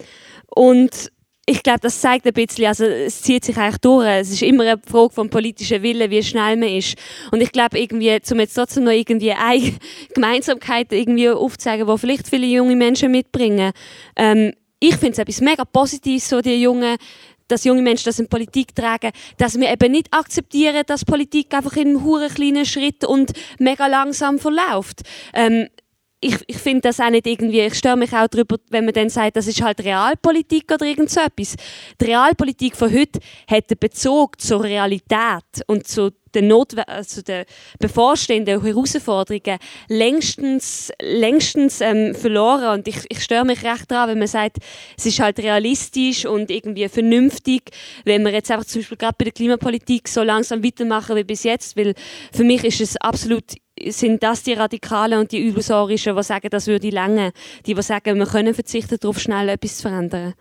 [0.55, 1.11] Und
[1.47, 4.07] ich glaube, das zeigt ein bisschen, also es zieht sich eigentlich durch.
[4.07, 6.95] Es ist immer eine Frage vom politischen Willen, wie schnell man ist.
[7.32, 9.73] Und ich glaube, irgendwie, um jetzt trotzdem noch irgendwie eine
[10.13, 13.73] Gemeinsamkeit irgendwie aufzuzeigen, die vielleicht viele junge Menschen mitbringen.
[14.15, 16.97] Ähm, ich finde es etwas mega Positives, so die jungen
[17.47, 21.76] dass junge Menschen das in Politik tragen, dass wir eben nicht akzeptieren, dass Politik einfach
[21.76, 25.03] in einem kleinen Schritt und mega langsam verläuft.
[25.32, 25.67] Ähm,
[26.22, 29.09] ich, ich finde das auch nicht irgendwie, ich störe mich auch darüber, wenn man dann
[29.09, 31.55] sagt, das ist halt Realpolitik oder irgend so etwas.
[32.01, 37.45] Die Realpolitik von heute hat einen Bezug zur Realität und zu den, Notwe also den
[37.80, 39.57] bevorstehenden Herausforderungen
[39.88, 42.80] längstens, längstens ähm, verloren.
[42.80, 44.57] Und ich, ich störe mich recht daran, wenn man sagt,
[44.97, 47.72] es ist halt realistisch und irgendwie vernünftig,
[48.03, 51.43] wenn wir jetzt einfach zum Beispiel gerade bei der Klimapolitik so langsam weitermachen wie bis
[51.43, 51.93] jetzt, weil
[52.34, 53.55] für mich ist es absolut
[53.92, 57.32] sind das die Radikalen und die Illusorischen, die sagen, das würde länger,
[57.66, 60.34] die, die sagen, wir können verzichten darauf, schnell etwas zu verändern.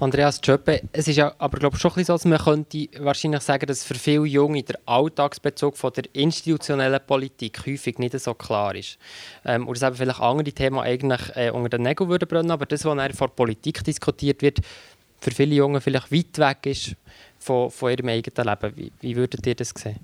[0.00, 3.42] Andreas Tschöppe, es ist ja aber glaube ich, schon ein bisschen so, man könnte wahrscheinlich
[3.42, 8.74] sagen, dass für viele Junge der Alltagsbezug von der institutionellen Politik häufig nicht so klar
[8.74, 8.98] ist.
[9.44, 12.84] Ähm, und dass vielleicht andere Themen eigentlich äh, unter den Nägeln würden brennen, aber das,
[12.84, 14.60] was vor Politik diskutiert wird,
[15.20, 16.96] für viele Junge vielleicht weit weg ist
[17.38, 18.76] von, von ihrem eigenen Leben.
[18.76, 20.00] Wie, wie würdet ihr das sehen?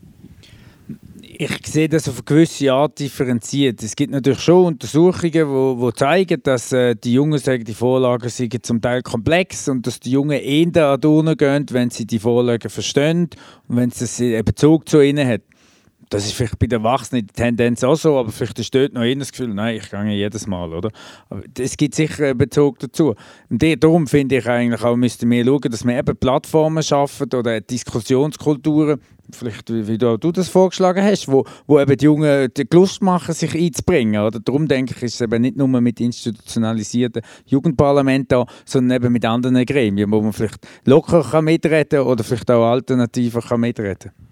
[1.40, 3.80] Ich sehe das auf eine gewisse Art differenziert.
[3.84, 7.74] Es gibt natürlich schon Untersuchungen, die wo, wo zeigen, dass äh, die Jungen sagen, die
[7.74, 12.18] Vorlagen sind zum Teil komplex und dass die Jungen eher an gehen, wenn sie die
[12.18, 13.30] Vorlagen verstehen
[13.68, 15.42] und wenn sie einen Bezug zu ihnen haben.
[16.10, 19.02] Das ist vielleicht bei den Erwachsenen die Tendenz auch so, aber vielleicht ist dort noch
[19.02, 20.90] eher das Gefühl, nein, ich gehe jedes Mal, oder?
[21.28, 23.14] Aber es gibt sicher einen Bezug dazu.
[23.50, 27.60] Und darum finde ich eigentlich auch, müssten wir schauen, dass wir eben Plattformen schaffen oder
[27.60, 29.00] Diskussionskulturen,
[29.30, 33.34] vielleicht wie, wie du, das vorgeschlagen hast, wo, wo eben die Jungen die Lust machen,
[33.34, 34.22] sich einzubringen.
[34.22, 34.40] Oder?
[34.40, 39.64] Darum denke ich, ist es eben nicht nur mit institutionalisierten Jugendparlamenten, sondern eben mit anderen
[39.66, 44.27] Gremien, wo man vielleicht locker kann mitreden oder vielleicht auch alternativer kann mitreden kann.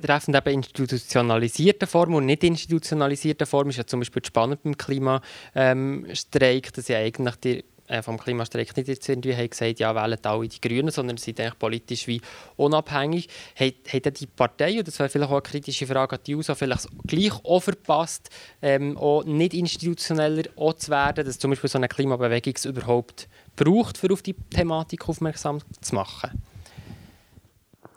[0.00, 6.72] Betreffend eben institutionalisierten Formen und nicht institutionalisierten Formen ist ja zum Beispiel spannend beim Klimastreik,
[6.72, 10.48] dass ja eigentlich die äh, vom Klimastreik nicht jetzt irgendwie haben gesagt, ja, wählen alle
[10.48, 12.20] die Grünen, sondern sind eigentlich politisch wie
[12.56, 13.28] unabhängig.
[13.56, 16.88] Hat die Partei, und das wäre vielleicht auch eine kritische Frage an die USA, vielleicht
[17.06, 18.30] gleich auch verpasst,
[18.62, 23.28] ähm, auch nicht institutioneller auch zu werden, dass zum Beispiel so eine Klimabewegung es überhaupt
[23.54, 26.42] braucht, um auf die Thematik aufmerksam zu machen?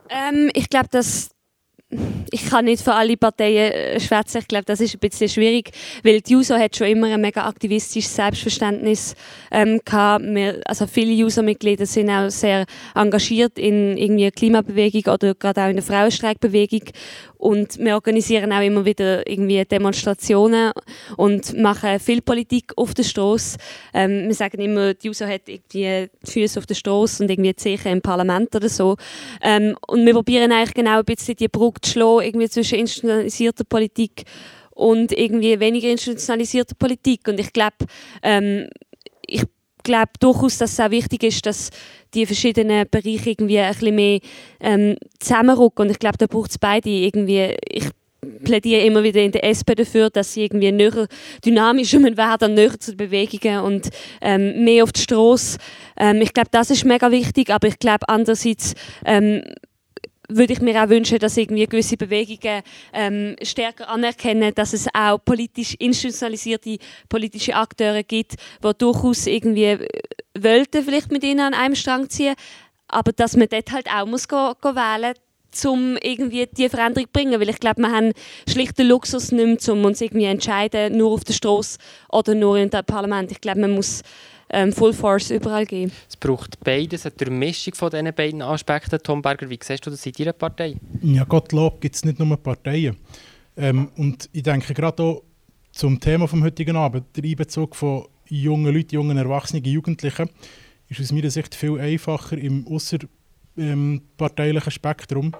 [0.09, 1.29] Ähm, ich glaube, dass
[2.31, 4.39] ich kann nicht für alle Parteien äh, schwätzen.
[4.39, 5.71] Ich glaube, das ist ein bisschen schwierig,
[6.03, 9.15] weil die User hat schon immer ein mega aktivistisches Selbstverständnis
[9.51, 10.25] ähm, gehabt.
[10.25, 15.77] Wir, also viele User-Mitglieder sind auch sehr engagiert in irgendwie Klimabewegung oder gerade auch in
[15.77, 16.81] der Frauenstreikbewegung
[17.37, 20.71] und wir organisieren auch immer wieder irgendwie Demonstrationen
[21.17, 23.57] und machen viel Politik auf der Straße.
[23.93, 27.51] Ähm, wir sagen immer, die User hat irgendwie die Füße auf der Straße und irgendwie
[27.51, 28.97] die Zeche im Parlament oder so.
[29.41, 33.63] Ähm, und wir probieren eigentlich genau ein bisschen die Brücke zu schlagen, irgendwie zwischen institutionalisierter
[33.63, 34.23] Politik
[34.71, 37.27] und irgendwie weniger institutionalisierter Politik.
[37.27, 37.77] Und ich glaube,
[38.23, 38.67] ähm,
[39.25, 39.43] ich
[39.87, 41.71] glaube durchaus, dass es auch wichtig ist, dass
[42.13, 44.19] die verschiedenen Bereiche irgendwie ein bisschen mehr
[44.59, 45.85] ähm, zusammenrücken.
[45.85, 47.55] Und ich glaube, da braucht es beide irgendwie.
[47.67, 47.89] Ich
[48.43, 51.07] plädiere immer wieder in der SP dafür, dass sie irgendwie näher
[51.45, 53.89] dynamischer werden, näher zu den Bewegungen und
[54.21, 55.57] ähm, mehr auf die Straße.
[55.97, 58.73] Ähm, ich glaube, das ist mega wichtig, aber ich glaube andererseits
[59.05, 59.43] ähm,
[60.29, 62.61] würde ich mir auch wünschen, dass irgendwie gewisse Bewegungen
[62.93, 66.77] ähm, stärker anerkennen, dass es auch politisch institutionalisierte
[67.09, 69.87] politische Akteure gibt, die durchaus irgendwie äh,
[70.37, 72.35] wollten vielleicht mit ihnen an einem Strang ziehen,
[72.87, 75.13] aber dass man dort halt auch muss go, go wählen
[75.65, 78.11] um irgendwie die Veränderung zu bringen, weil ich glaube, wir haben
[78.47, 81.79] schlicht den Luxus nicht mehr, um uns irgendwie entscheiden, nur auf der Straße
[82.11, 83.31] oder nur im Parlament.
[83.31, 84.03] Ich glaube, man muss
[84.49, 85.91] ähm, Full Force überall geben.
[86.09, 88.99] Es braucht beides, eine Durchmischung von diesen beiden Aspekten.
[89.03, 90.75] Tom Berger, wie siehst du das in deiner Partei?
[91.01, 92.97] Ja, Gottlob gibt es nicht nur Parteien.
[93.55, 95.23] Ähm, und ich denke gerade auch
[95.71, 100.29] zum Thema vom heutigen Abend, der Einbezug von jungen Leuten, jungen Erwachsenen, Jugendlichen,
[100.89, 105.33] ist aus meiner Sicht viel einfacher im außerparteilichen ähm, Spektrum,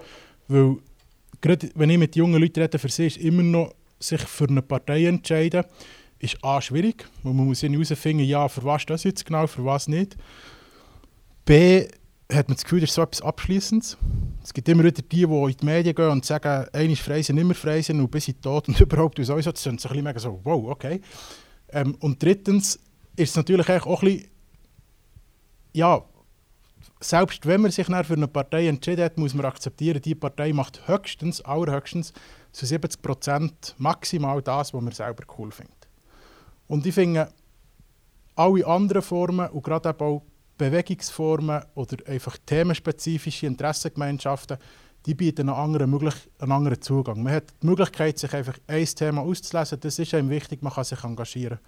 [0.48, 0.76] weil
[1.40, 4.62] gerade wenn ich mit jungen Leuten rede, für sie ist immer noch sich für eine
[4.62, 5.64] Partei entscheiden
[6.18, 9.88] ist A schwierig, weil man muss herausfinden, ja, für was das jetzt genau, für was
[9.88, 10.16] nicht.
[11.44, 11.88] B
[12.30, 13.96] hat man das Gefühl, das ist so etwas Abschließendes.
[14.42, 17.22] Es gibt immer wieder die, die in die Medien gehen und sagen, einer ist frei,
[17.22, 19.52] sind immer frei sind und bis sie tot und überhaupt und sowieso.
[19.52, 21.00] Das sind so ein bisschen so, wow, okay.
[21.70, 22.78] Ähm, und drittens
[23.16, 24.30] ist es natürlich auch ein bisschen,
[25.72, 26.02] ja,
[27.00, 30.86] selbst wenn man sich für eine Partei entschieden hat, muss man akzeptieren, die Partei macht
[30.88, 32.12] höchstens, allerhöchstens
[32.52, 35.77] zu 70 Prozent maximal das, was man selber cool findet.
[36.68, 37.28] Und ich finde,
[38.36, 40.22] alle anderen Formen und gerade auch
[40.56, 44.58] Bewegungsformen oder einfach themenspezifische Interessengemeinschaften,
[45.06, 47.22] die bieten einen anderen, möglich, einen anderen Zugang.
[47.22, 49.80] Man hat die Möglichkeit, sich einfach ein Thema auszulesen.
[49.80, 51.58] Das ist einem wichtig, man kann sich engagieren.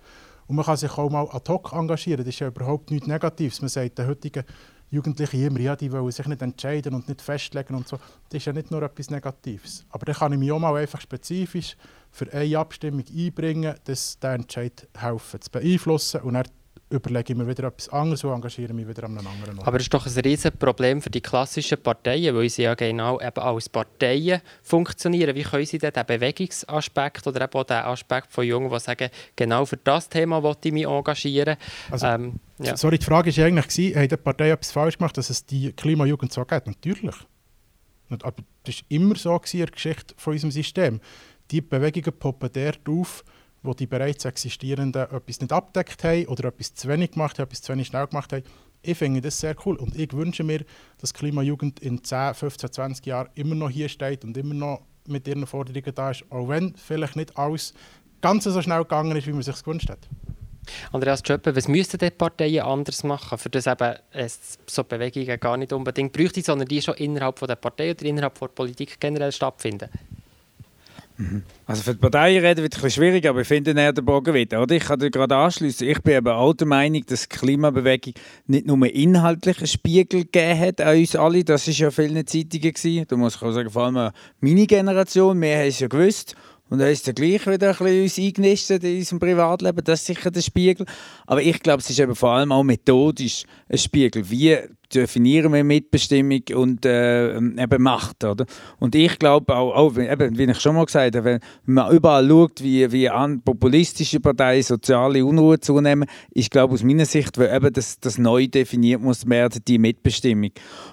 [0.47, 2.25] Und man kann sich auch mal ad hoc engagieren.
[2.25, 3.63] Das ist ja überhaupt nichts Negatives.
[3.63, 4.45] Man sagt den heutigen
[4.91, 7.97] Jugendlichen immer, ja, die wollen sich nicht entscheiden und nicht festlegen und so.
[8.28, 9.84] Das ist ja nicht nur etwas Negatives.
[9.91, 11.76] Aber dann kann ich mich auch mal einfach spezifisch
[12.11, 16.36] für eine Abstimmung einbringen, dass der Entscheid helfen zu beeinflussen und
[16.91, 19.66] überlege ich mir wieder etwas anderes und engagiere mich wieder an einem anderen Ort.
[19.66, 23.20] Aber das ist doch ein riesiges Problem für die klassischen Parteien, weil sie ja genau
[23.20, 25.34] eben als Parteien funktionieren.
[25.36, 29.09] Wie können sie denn den Bewegungsaspekt oder eben auch den Aspekt von Jungen, die sagen,
[29.36, 31.57] genau für das Thema wollte ich mich engagieren?
[31.91, 32.76] Also, ähm, ja.
[32.76, 36.32] Sorry, die Frage war eigentlich, hat die Partei etwas falsch gemacht, dass es die Klimajugend
[36.32, 36.66] so geht?
[36.66, 37.16] Natürlich.
[38.11, 41.01] Aber das war immer so in der Geschichte von unserem System
[41.51, 43.24] die Bewegungen poppen dort auf,
[43.63, 47.63] wo die bereits existierenden etwas nicht abdeckt haben oder etwas zu wenig gemacht haben, etwas
[47.63, 48.45] zu wenig schnell gemacht haben.
[48.83, 50.65] Ich finde das sehr cool und ich wünsche mir,
[50.99, 55.29] dass Klimajugend in 10, 15, 20 Jahren immer noch hier steht und immer noch mit
[55.29, 57.75] ihren Forderungen da ist, auch wenn vielleicht nicht alles
[58.21, 60.09] ganz so schnell gegangen ist, wie man sich gewünscht hat.
[60.93, 65.57] Andreas Schöppe, was müssten die Parteien anders machen, für das eben es so Bewegungen gar
[65.57, 69.33] nicht unbedingt bräuchte, sondern die schon innerhalb von der Partei oder innerhalb der Politik generell
[69.33, 69.89] stattfinden?
[71.66, 74.35] Also für die Parteien reden wird es ein schwierig, aber ich finde eher den Bogen
[74.35, 74.62] wieder.
[74.62, 74.77] Oder?
[74.77, 75.87] Ich kann dir gerade anschließen.
[75.87, 78.14] Ich bin aber auch der Meinung, dass die Klimabewegung
[78.47, 81.45] nicht nur inhaltlichen Spiegel gegeben hat an uns alle.
[81.45, 82.73] Das war ja vielen Zeitungen.
[82.73, 83.05] Gewesen.
[83.09, 86.35] Da muss ich auch sagen, vor allem meine Generation, wir haben es ja gewusst.
[86.68, 89.85] Und dann ist es gleich wieder ein bisschen eingenistet in unserem Privatleben.
[89.85, 90.87] Das ist sicher der Spiegel.
[91.27, 94.57] Aber ich glaube, es ist eben vor allem auch methodisch ein Spiegel, wie
[94.95, 98.24] definieren wir Mitbestimmung und äh, eben Macht.
[98.24, 98.47] Oder?
[98.78, 102.28] Und ich glaube auch, auch eben, wie ich schon mal gesagt habe, wenn man überall
[102.28, 107.55] schaut, wie, wie an populistische Parteien soziale Unruhe zunehmen, ist glaube aus meiner Sicht, weil
[107.55, 110.51] eben das, das neu definiert muss werden, die Mitbestimmung.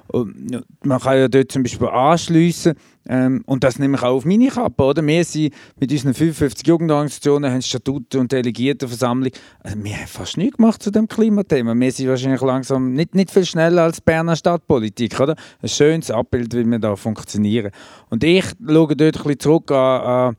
[0.08, 2.76] Und man kann ja dort zum Beispiel anschliessen,
[3.10, 4.84] ähm, und das nehme ich auch auf meine Kappe.
[4.84, 5.06] Oder?
[5.06, 9.32] Wir sind mit unseren 55 Jugendorganisationen, haben Statuten und Delegiertenversammlung.
[9.60, 11.74] Also wir haben fast nichts gemacht zu dem Klimathema.
[11.76, 15.20] Wir sind wahrscheinlich langsam nicht, nicht viel schneller als Berner Stadtpolitik.
[15.20, 15.36] Oder?
[15.62, 17.72] Ein schönes Abbild, wie wir da funktionieren.
[18.10, 20.36] Und ich schaue dort ein bisschen zurück an, an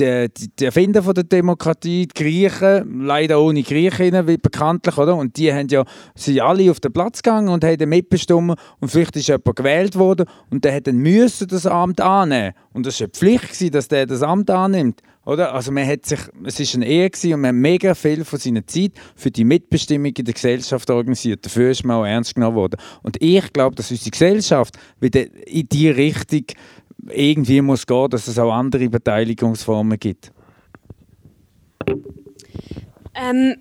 [0.00, 5.16] die, die Erfinder von der Demokratie, die Griechen, leider ohne Griechinnen, wie bekanntlich, oder?
[5.16, 5.84] Und die haben ja,
[6.14, 10.26] sind alle auf den Platz gegangen und haben mitbestimmt und vielleicht ist jemand gewählt worden
[10.50, 14.06] und der hätte müssen das Amt annehmen und das war eine Pflicht gewesen, dass der
[14.06, 15.54] das Amt annimmt, oder?
[15.54, 18.38] Also man hat sich, es ist eine Ehe gewesen und man hat mega viel von
[18.38, 21.44] seiner Zeit für die Mitbestimmung in der Gesellschaft organisiert.
[21.44, 22.80] Dafür ist man auch ernst genommen worden.
[23.02, 26.44] Und ich glaube, dass unsere Gesellschaft wieder in die Richtung
[27.08, 30.32] irgendwie muss gehen, dass es auch andere Beteiligungsformen gibt?
[33.14, 33.56] Ähm,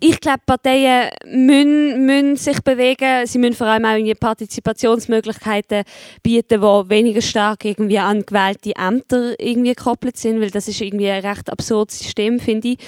[0.00, 3.26] ich glaube, Parteien müssen, müssen, sich bewegen.
[3.26, 5.84] Sie müssen vor allem auch Partizipationsmöglichkeiten
[6.22, 11.08] bieten, die weniger stark irgendwie an gewählte Ämter irgendwie gekoppelt sind, weil das ist irgendwie
[11.08, 12.78] ein recht absurdes System, finde ich.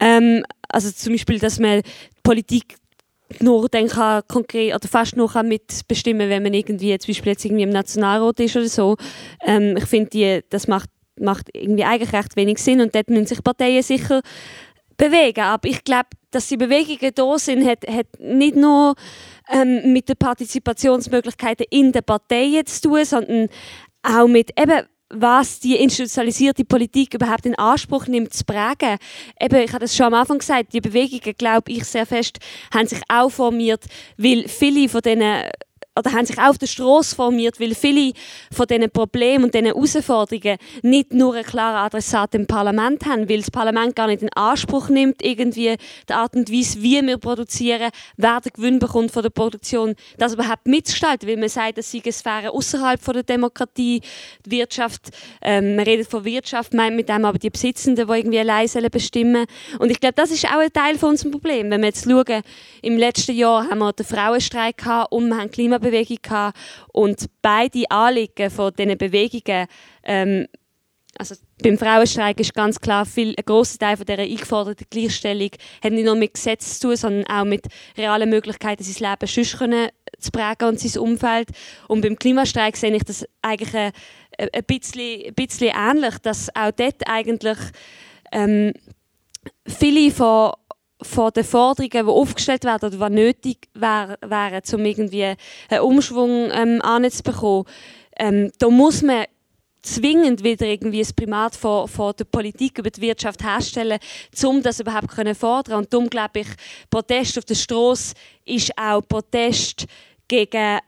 [0.00, 1.82] Ähm, also zum Beispiel, dass man
[2.22, 2.76] Politik
[3.40, 7.44] nur dann kann konkret oder fast nur kann mitbestimmen, wenn man irgendwie zum Beispiel jetzt
[7.44, 8.96] irgendwie im Nationalrat ist oder so.
[9.44, 13.42] Ähm, ich finde, das macht, macht irgendwie eigentlich recht wenig Sinn und dort müssen sich
[13.42, 14.20] Parteien sicher
[14.96, 15.40] bewegen.
[15.40, 18.94] Aber ich glaube, dass die Bewegungen da sind, hat, hat nicht nur
[19.50, 23.48] ähm, mit den Partizipationsmöglichkeiten in den Parteien zu tun, sondern
[24.02, 24.86] auch mit eben
[25.16, 28.98] was die institutionalisierte Politik überhaupt in Anspruch nimmt, zu prägen.
[29.40, 32.38] Eben, ich habe das schon am Anfang gesagt, die Bewegungen, glaube ich sehr fest,
[32.72, 33.84] haben sich auch formiert,
[34.16, 35.22] weil viele von diesen
[35.96, 38.12] oder haben sich auf der Straße formiert, weil viele
[38.52, 43.38] von diesen Problemen und diesen Herausforderungen nicht nur einen klaren Adressat im Parlament haben, weil
[43.38, 45.76] das Parlament gar nicht in Anspruch nimmt, irgendwie
[46.08, 50.34] die Art und Weise, wie wir produzieren, wer den Gewinn bekommt von der Produktion, das
[50.34, 54.00] überhaupt mitgestalten, weil man sagt, das sei eine Sphäre außerhalb der Demokratie,
[54.44, 55.10] die Wirtschaft,
[55.42, 59.46] ähm, man redet von Wirtschaft, meint mit dem aber die Besitzenden, die irgendwie allein bestimmen
[59.78, 61.70] Und ich glaube, das ist auch ein Teil von unserem Problem.
[61.70, 62.42] Wenn wir jetzt schauen,
[62.82, 66.58] im letzten Jahr haben wir den Frauenstreik gehabt und wir haben Klima Klimabewegung gehabt
[66.92, 69.66] und beide Anliegen von diesen Bewegungen
[70.02, 70.46] ähm,
[71.16, 75.50] also beim Frauenstreik ist ganz klar, viel, ein grosser Teil von dieser eingeforderten Gleichstellung
[75.82, 77.66] hat nicht nur mit Gesetzen zu tun, sondern auch mit
[77.96, 79.56] realen Möglichkeiten, sein Leben sonst
[80.18, 81.50] zu prägen und sein Umfeld.
[81.86, 83.92] Und beim Klimastreik sehe ich das eigentlich ein,
[84.38, 87.58] ein, bisschen, ein bisschen ähnlich, dass auch dort eigentlich
[88.32, 88.72] ähm,
[89.68, 90.52] viele von
[91.02, 94.18] von den Forderungen, die aufgestellt werden oder die nötig wär,
[94.72, 97.64] um irgendwie einen Umschwung ähm, anzubekommen,
[98.16, 99.24] ähm, da muss man
[99.82, 103.98] zwingend wieder irgendwie das Primat von, von der Politik über die Wirtschaft herstellen,
[104.44, 105.78] um das überhaupt zu fordern.
[105.78, 106.48] Und darum glaube ich,
[106.90, 108.14] Protest auf der Straße
[108.44, 109.86] ist auch Protest
[110.26, 110.78] gegen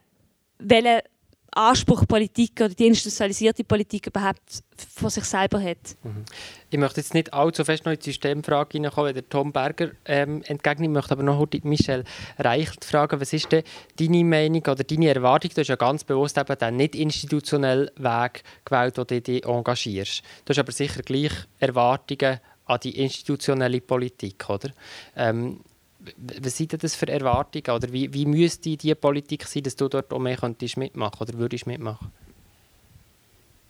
[0.59, 1.01] welchen
[1.57, 4.63] Anspruch Politik oder die institutionalisierte Politik überhaupt
[4.95, 5.77] von sich selber hat.
[6.03, 6.23] Mhm.
[6.69, 10.43] Ich möchte jetzt nicht allzu fest noch in die Systemfrage hineinkommen, der Tom Berger ähm,
[10.45, 12.03] entgegnen möchte, aber noch heute Michel
[12.37, 13.63] Reichelt fragen, was ist denn
[13.99, 15.51] deine Meinung oder deine Erwartung?
[15.53, 20.21] Du hast ja ganz bewusst eben den nicht institutionellen Weg gewählt, wo du dich engagierst.
[20.45, 24.69] Du hast aber sicher gleich Erwartungen an die institutionelle Politik, oder?
[25.15, 25.61] Ähm,
[26.41, 27.75] was sind das für Erwartungen?
[27.75, 31.37] Oder wie, wie müsste die Politik sein, dass du dort auch mehr könntest mitmachen oder
[31.37, 32.11] würdest mitmachen?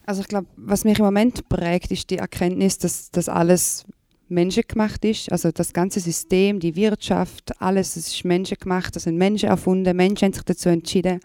[0.05, 3.85] Also ich glaube, was mich im Moment prägt, ist die Erkenntnis, dass das alles
[4.29, 5.31] menschengemacht ist.
[5.31, 9.95] Also das ganze System, die Wirtschaft, alles das ist menschengemacht, das sind Menschen erfunden.
[9.95, 11.19] Menschen haben sich dazu entschieden.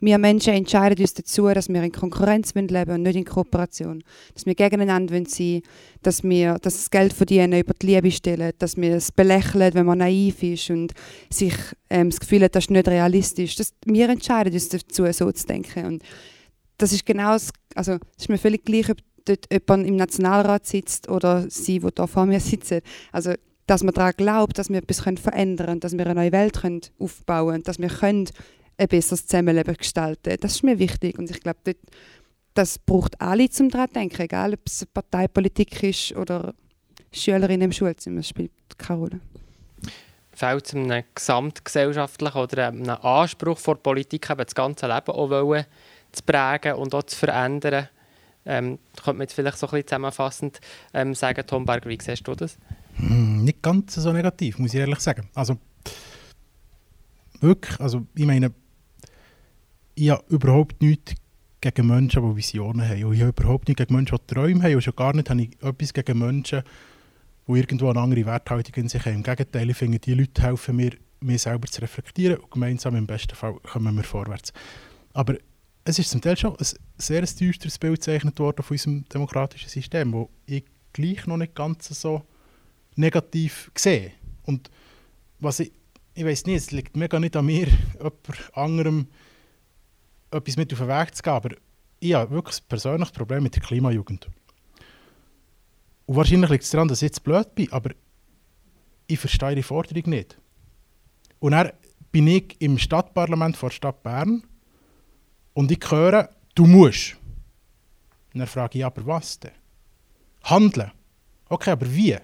[0.00, 4.04] Wir Menschen entscheiden uns dazu, dass wir in Konkurrenz leben und nicht in Kooperation.
[4.34, 5.62] Dass wir gegeneinander sein wollen,
[6.02, 9.86] dass wir dass das Geld verdienen über die Liebe stellen, dass wir es belächeln, wenn
[9.86, 10.92] man naiv ist und
[11.30, 11.54] sich
[11.90, 13.56] ähm, das Gefühl hat, das ist nicht realistisch.
[13.56, 15.84] Das, wir entscheiden uns dazu, so zu denken.
[15.84, 16.02] Und
[16.78, 18.98] das ist genau das, also es ist mir völlig gleich, ob
[19.28, 22.80] dort jemand im Nationalrat sitzt oder sie, die hier vor mir sitzen.
[23.12, 23.34] Also,
[23.66, 26.80] dass man daran glaubt, dass wir etwas verändern können, dass wir eine neue Welt können
[26.98, 28.28] aufbauen können, dass wir können
[28.78, 30.36] ein besseres Zusammenleben gestalten.
[30.40, 31.76] Das ist mir wichtig und ich glaube, dort,
[32.54, 36.54] das braucht alle zum daran denken, egal ob es Parteipolitik ist oder
[37.12, 39.20] Schülerinnen im Schulzimmer, das spielt keine Rolle.
[40.32, 45.64] Fällt es einem gesamtgesellschaftlichen oder einem Anspruch vor Politik, das ganze Leben auch
[46.12, 47.88] zu prägen und auch zu verändern?
[48.44, 50.60] Ähm, könnte man jetzt vielleicht so ein bisschen zusammenfassend
[50.94, 52.56] ähm, sagen, Tom Berger, wie siehst du das?
[52.96, 55.28] Hm, nicht ganz so negativ, muss ich ehrlich sagen.
[55.34, 55.58] Also
[57.40, 58.52] wirklich, also ich meine,
[59.94, 61.14] ich habe überhaupt nichts
[61.60, 63.04] gegen Menschen, die Visionen haben.
[63.04, 64.74] Und ich habe überhaupt nichts gegen Menschen, die Träume haben.
[64.74, 66.62] Und schon gar nicht habe ich etwas gegen Menschen,
[67.48, 69.16] die irgendwo eine andere Werthaltung in sich haben.
[69.16, 73.06] Im Gegenteil, ich finde, diese Leute helfen mir, mich selber zu reflektieren und gemeinsam im
[73.06, 74.52] besten Fall kommen wir vorwärts.
[75.14, 75.34] Aber
[75.88, 76.66] es ist zum Teil schon ein
[76.98, 81.88] sehr düsteres Bild gezeichnet worden von unserem demokratischen System, wo ich gleich noch nicht ganz
[81.88, 82.26] so
[82.94, 84.12] negativ sehe.
[84.44, 84.70] Und
[85.40, 85.72] was ich,
[86.12, 89.06] ich weiß nicht, es liegt mega nicht an mir, jemand anderem
[90.30, 91.50] etwas mit auf den Weg zu geben, aber
[92.00, 94.28] ich habe wirklich ein persönliches Problem mit der Klimajugend.
[96.04, 97.92] Und wahrscheinlich liegt es daran, dass ich jetzt blöd bin, aber
[99.06, 100.38] ich verstehe die Forderung nicht.
[101.38, 101.72] Und dann
[102.12, 104.42] bin ich im Stadtparlament vor der Stadt Bern
[105.58, 107.16] und ich höre, du musst.
[108.32, 109.50] Und dann frage ich, aber was denn?
[110.44, 110.92] Handeln.
[111.48, 112.16] Okay, aber wie?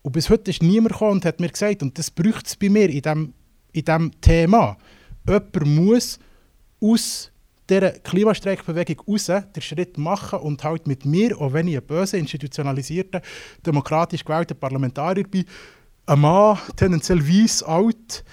[0.00, 2.70] Und bis heute ist niemand gekommen und hat mir gesagt, und das braucht es bei
[2.70, 3.34] mir in diesem
[3.72, 4.78] in dem Thema,
[5.26, 6.18] jemand muss
[6.80, 7.30] aus
[7.68, 12.16] dieser Klimastreikbewegung raus den Schritt machen und halt mit mir, auch wenn ich ein böse,
[12.16, 13.20] institutionalisierter,
[13.66, 15.44] demokratisch gewählter Parlamentarier bin,
[16.06, 18.24] ein Mann, tendenziell weiss, alt,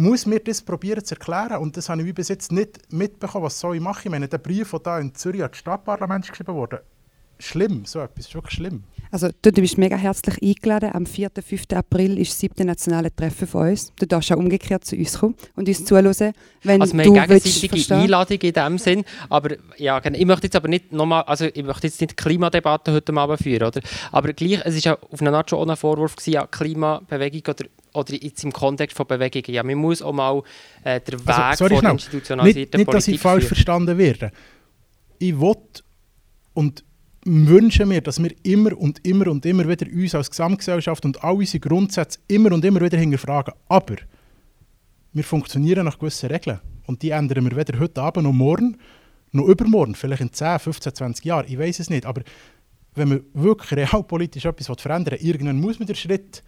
[0.00, 1.58] muss mir das probieren zu erklären.
[1.58, 4.02] Und das habe ich bis jetzt nicht mitbekommen, was soll ich machen.
[4.04, 6.82] Ich meine, der Brief, der hier in Zürich an das Stadtparlament geschrieben wurde,
[7.38, 8.84] schlimm, so etwas, ist wirklich schlimm.
[9.10, 10.90] Also du, du bist mega herzlich eingeladen.
[10.94, 11.30] Am 4.
[11.42, 11.64] 5.
[11.74, 13.92] April ist das siebte nationale Treffen von uns.
[13.96, 16.32] Du darfst auch umgekehrt zu uns kommen und uns zuhören,
[16.62, 20.18] wenn also wir du gegenseitige willst, Einladung in dem Sinn, aber ja, genau.
[20.18, 23.40] ich möchte jetzt aber nicht nochmal, also ich möchte jetzt nicht die Klimadebatte heute Abend
[23.40, 23.80] führen, oder?
[24.12, 27.64] Aber gleich, es ist ja auf eine Art schon ein Vorwurf gewesen, ja, Klimabewegung oder
[27.92, 29.54] oder jetzt im Kontext von Bewegungen.
[29.54, 30.42] Ja, man muss auch mal
[30.84, 33.98] äh, den also, Weg also, sorry, von der institutionalisierten nicht, nicht, dass ich falsch verstanden
[33.98, 34.32] werde.
[35.18, 35.56] Ich will
[36.54, 36.84] und
[37.24, 41.36] wünschen mir, dass wir immer und immer und immer wieder uns als Gesamtgesellschaft und all
[41.36, 43.54] unsere Grundsätze immer und immer wieder hinterfragen.
[43.68, 43.96] Aber
[45.12, 46.60] wir funktionieren nach gewissen Regeln.
[46.86, 48.76] Und die ändern wir weder heute Abend noch morgen,
[49.32, 51.46] noch übermorgen, vielleicht in 10, 15, 20 Jahren.
[51.48, 52.06] Ich weiß es nicht.
[52.06, 52.22] Aber
[52.94, 56.42] wenn man wirklich realpolitisch etwas verändern will, irgendwann muss man den Schritt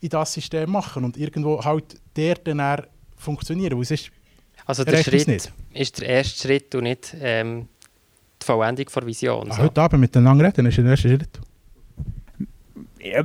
[0.00, 2.82] in das System machen und irgendwo halt der dann
[3.16, 3.80] funktionieren.
[3.80, 4.10] Ist,
[4.64, 7.68] also der Schritt ist der erste Schritt und nicht ähm,
[8.40, 9.50] die Vollendung der Vision.
[9.50, 9.58] So.
[9.58, 11.40] Heute Abend miteinander reden ist der erste Schritt.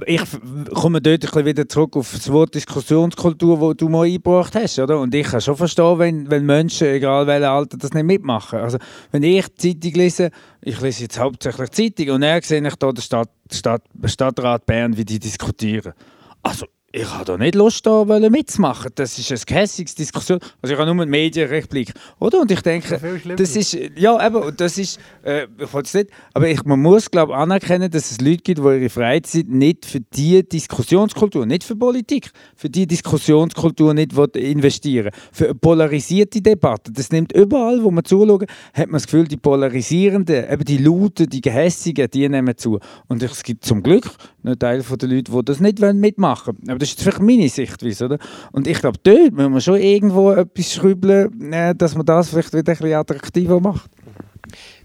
[0.06, 0.22] Ich
[0.76, 4.78] komme dort ein wieder zurück auf das Wort Diskussionskultur, das du mal eingebracht hast.
[4.78, 5.00] Oder?
[5.00, 8.60] Und ich kann schon verstehen, wenn, wenn Menschen, egal welches Alter, das nicht mitmachen.
[8.60, 8.78] Also,
[9.12, 10.30] wenn ich die Zeitung lese,
[10.62, 14.96] ich lese jetzt hauptsächlich Zeitung, und dann sehe ich hier den Stadt, Stadt, Stadtrat Bern,
[14.96, 15.94] wie die diskutieren.
[16.44, 18.92] Also, ich habe da nicht Lust, da mitzumachen.
[18.96, 20.40] Das ist eine gehässige Diskussion.
[20.62, 22.42] Also ich habe nur einen Medienrechtblick, oder?
[22.42, 23.00] Und ich denke,
[23.38, 27.10] das ist, ja, eben, das ist, äh, ich wollte es nicht, aber ich, man muss,
[27.10, 31.76] glaube anerkennen, dass es Leute gibt, die ihre Freizeit nicht für diese Diskussionskultur, nicht für
[31.76, 36.92] Politik, für diese Diskussionskultur nicht investieren Für eine polarisierte Debatte.
[36.92, 41.30] Das nimmt überall, wo man zuschaut, hat man das Gefühl, die polarisierenden, eben die lauten,
[41.30, 42.80] die gehässigen, die nehmen zu.
[43.08, 44.10] Und es gibt zum Glück
[44.44, 46.70] einen Teil der Leute, die das nicht mitmachen wollen.
[46.70, 48.06] Aber das ist vielleicht meine Sichtweise.
[48.06, 48.18] Oder?
[48.52, 52.54] Und ich glaube, dort müssen wir schon irgendwo etwas schrübeln, äh, dass man das vielleicht
[52.54, 53.90] wieder ein bisschen attraktiver macht.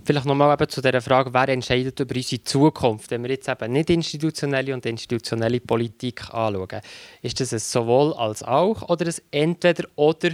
[0.05, 3.91] Vielleicht nochmal zu der Frage, wer entscheidet über unsere Zukunft, wenn wir jetzt eben nicht
[3.91, 6.81] institutionelle und institutionelle Politik anschauen.
[7.23, 10.31] Ist das ein sowohl als auch oder ein entweder oder,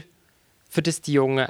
[0.68, 1.46] für das die Jungen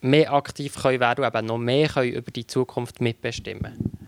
[0.00, 3.99] mehr aktiv können werden und eben noch mehr können über die Zukunft mitbestimmen können?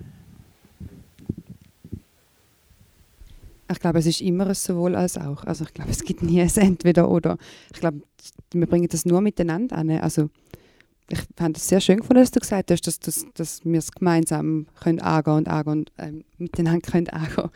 [3.73, 5.45] Ich glaube, es ist immer ein sowohl als auch.
[5.45, 7.39] Also ich glaube, es gibt nie ein Entweder oder.
[7.73, 8.03] Ich glaube,
[8.53, 9.91] wir bringen das nur miteinander an.
[9.91, 10.31] Also
[11.09, 13.93] ich fand es sehr schön gefunden, dass du gesagt hast, dass, dass, dass wir es
[13.93, 17.51] gemeinsam können angehen und angehen und ähm, miteinander können angehen.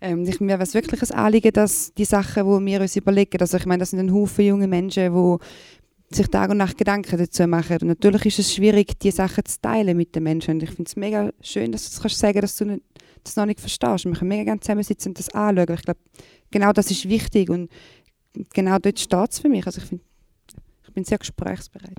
[0.00, 3.40] Ähm, ich, mir wäre es wirklich ein Anliegen, dass die Sachen, die wir uns überlegen,
[3.40, 7.18] also ich meine, das sind ein Haufen junge Menschen, die sich Tag und Nacht Gedanken
[7.18, 7.78] dazu machen.
[7.82, 10.54] Und natürlich ist es schwierig, diese Sachen zu teilen mit den Menschen.
[10.54, 12.82] Und ich finde es mega schön, dass du das kannst sagen, dass du nicht
[13.24, 14.04] das noch nicht verstehst.
[14.04, 15.74] Wir können mega gerne zusammensitzen und das anschauen.
[15.74, 16.00] Ich glaube,
[16.50, 17.70] genau das ist wichtig und
[18.52, 19.66] genau dort steht es für mich.
[19.66, 20.02] Also ich, find,
[20.86, 21.96] ich bin sehr gesprächsbereit.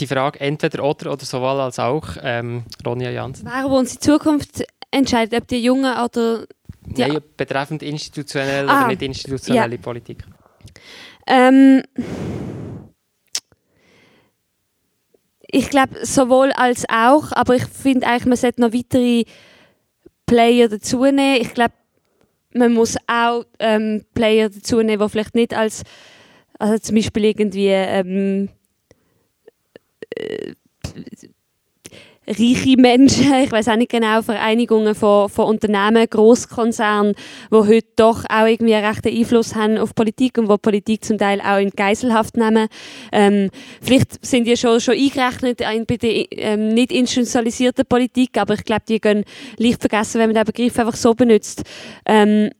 [0.00, 3.48] Die Frage entweder oder oder sowohl als auch, ähm, Ronja Jansen.
[3.52, 6.46] Wer wo unsere Zukunft entscheidet, ob die Jungen oder
[6.86, 9.82] die Nein, betreffend institutionelle ah, oder nicht institutionelle ja.
[9.82, 10.24] Politik.
[11.26, 11.82] Ähm,
[15.50, 19.24] ich glaube, sowohl als auch, aber ich finde eigentlich, man sollte noch weitere
[20.26, 21.40] Player dazu nehmen.
[21.40, 21.74] Ich glaube,
[22.52, 25.82] man muss auch ähm, Player dazu nehmen, die vielleicht nicht als,
[26.58, 28.50] also zum Beispiel irgendwie ähm,
[30.14, 30.54] äh,
[32.28, 37.14] reiche Menschen, ich weiß auch nicht genau, Vereinigungen von, von Unternehmen, Großkonzernen,
[37.50, 41.18] die heute doch auch irgendwie einen rechten Einfluss haben auf Politik und wo Politik zum
[41.18, 42.68] Teil auch in Geiselhaft nehmen.
[43.12, 43.50] Ähm,
[43.80, 48.82] vielleicht sind die schon, schon eingerechnet bei der ähm, nicht institutionalisierten Politik, aber ich glaube,
[48.88, 49.24] die gehen
[49.56, 51.62] leicht vergessen, wenn man den Begriff einfach so benutzt.
[52.04, 52.50] Ähm,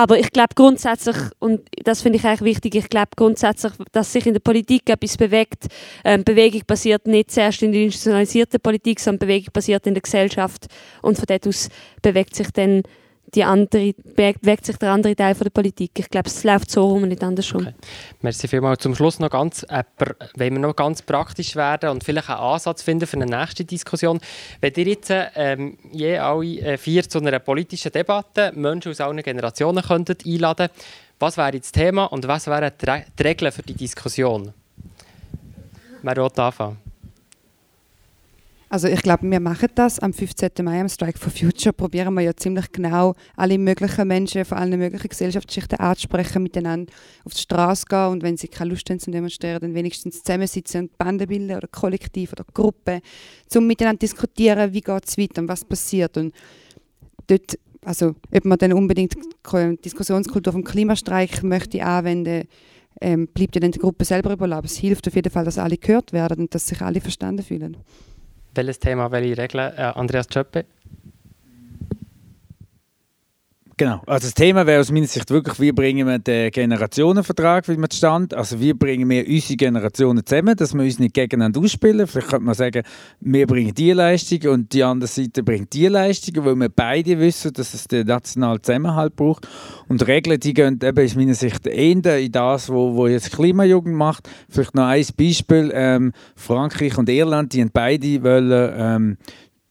[0.00, 4.24] aber ich glaube grundsätzlich, und das finde ich eigentlich wichtig, ich glaube grundsätzlich, dass sich
[4.24, 5.66] in der Politik etwas bewegt.
[6.06, 10.68] Ähm, Bewegung basiert nicht zuerst in der institutionalisierten Politik, sondern Bewegung basiert in der Gesellschaft.
[11.02, 11.68] Und von dort aus
[12.00, 12.82] bewegt sich dann
[13.34, 15.92] die andere, bewegt sich der andere Teil von der Politik.
[15.98, 17.62] Ich glaube, es läuft so rum und nicht andersrum.
[17.62, 17.74] Okay.
[18.22, 18.82] Merci vielmals.
[18.82, 19.84] Zum Schluss noch ganz, äh,
[20.36, 24.20] wenn wir noch ganz praktisch werden und vielleicht einen Ansatz finden für eine nächste Diskussion.
[24.60, 29.22] Wenn ihr jetzt ähm, je alle äh, vier zu einer politischen Debatte Menschen aus allen
[29.22, 30.68] Generationen könntet einladen
[31.20, 34.54] was wäre das Thema und was wären die Regeln für die Diskussion?
[36.02, 36.89] Wer will anfangen?
[38.72, 40.50] Also ich glaube, wir machen das am 15.
[40.62, 41.72] Mai am Strike for Future.
[41.72, 46.92] Probieren wir ja ziemlich genau alle möglichen Menschen von allen möglichen Gesellschaftsschichten anzusprechen, miteinander
[47.24, 50.82] auf die Straße gehen und wenn sie keine Lust haben zu demonstrieren, dann wenigstens zusammensitzen
[50.82, 53.00] und Banden bilden oder Kollektiv oder Gruppe,
[53.56, 56.16] um miteinander diskutieren, wie geht es weiter und was passiert.
[56.16, 56.32] Und
[57.26, 59.14] dort, also ob man dann unbedingt
[59.84, 62.46] Diskussionskultur vom Klimastreik möchte anwenden,
[63.00, 64.66] ähm, bleibt ja dann der Gruppe selber überlassen.
[64.66, 67.76] Es hilft auf jeden Fall, dass alle gehört werden und dass sich alle verstanden fühlen
[68.54, 69.72] welches Thema, welche Regeln?
[69.76, 70.66] Äh, Andreas Tschöppe?
[73.80, 74.02] Genau.
[74.04, 77.90] Also das Thema wäre aus meiner Sicht wirklich, wie bringen wir den Generationenvertrag, wie man
[77.90, 78.34] stand.
[78.34, 82.06] Also wie bringen wir unsere Generationen zusammen, dass wir uns nicht gegeneinander ausspielen.
[82.06, 82.82] Vielleicht könnte man sagen,
[83.20, 87.54] wir bringen die Leistung und die andere Seite bringt die Leistung, weil wir beide wissen,
[87.54, 89.48] dass es den nationalen Zusammenhalt braucht.
[89.88, 93.94] Und Regeln, die gehen eben aus meiner Sicht eher in das, wo, wo jetzt Klimajugend
[93.94, 94.28] macht.
[94.50, 95.70] Vielleicht noch ein Beispiel.
[95.72, 99.16] Ähm, Frankreich und Irland, die haben beide wollen, ähm,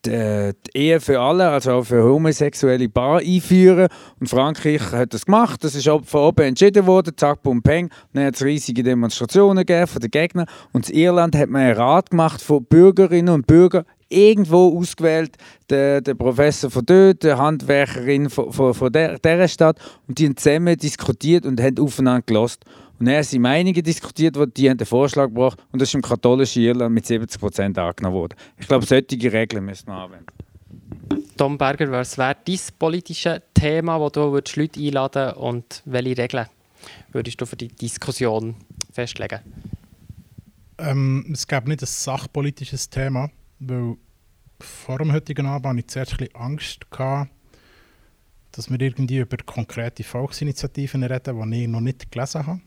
[0.06, 3.88] die, äh, die, Ehe für alle, also auch für homosexuelle Paar einführen.
[4.20, 5.64] Und Frankreich hat das gemacht.
[5.64, 7.90] Das ist von oben entschieden worden, zack, bum, peng.
[8.14, 10.48] Dann hat es riesige Demonstrationen gegeben von den Gegnern.
[10.72, 15.38] Und in Irland hat man einen Rat gemacht von Bürgerinnen und Bürgern, irgendwo ausgewählt,
[15.70, 19.78] der, der Professor von dort, die Handwerkerin von, von, von der, dieser Stadt.
[20.08, 22.66] Und die haben zusammen diskutiert und haben aufeinander gelost.
[23.00, 26.02] Und dann sind Meinungen diskutiert worden, die haben den Vorschlag gebracht und das ist im
[26.02, 28.36] katholischen Irland mit 70 Prozent angenommen worden.
[28.58, 30.28] Ich glaube, solche Regeln müssen wir anwenden.
[31.38, 36.48] Tom Berger, was wäre dein politisches Thema, wo du würdest Leute einladen und welche Regeln
[37.14, 38.56] würdest du für die Diskussion
[38.92, 39.40] festlegen?
[40.78, 43.30] Ähm, es gäbe nicht ein sachpolitisches Thema,
[43.60, 43.96] weil
[44.60, 47.32] vor dem heutigen Abend hatte ich zuerst ein bisschen Angst, gehabt,
[48.52, 52.62] dass wir irgendwie über konkrete Volksinitiativen reden, die ich noch nicht gelesen habe.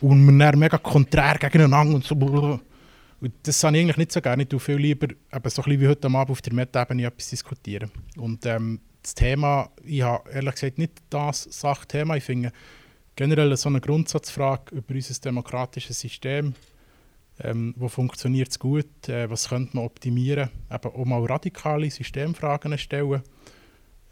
[0.00, 2.14] und wir dann mega konträr gegeneinander und so.
[2.14, 4.42] Und das habe ich eigentlich nicht so gerne.
[4.42, 7.90] Ich tue viel lieber eben so ein wie heute Abend auf der Meta-Ebene etwas diskutieren.
[8.16, 12.16] Und ähm, das Thema, ich habe ehrlich gesagt nicht das Sachthema.
[12.16, 12.52] Ich finde
[13.16, 16.54] generell so eine Grundsatzfrage über unser demokratisches System.
[17.40, 19.08] Ähm, wo funktioniert es gut?
[19.08, 20.50] Äh, was könnte man optimieren?
[20.70, 23.22] Eben auch mal radikale Systemfragen stellen.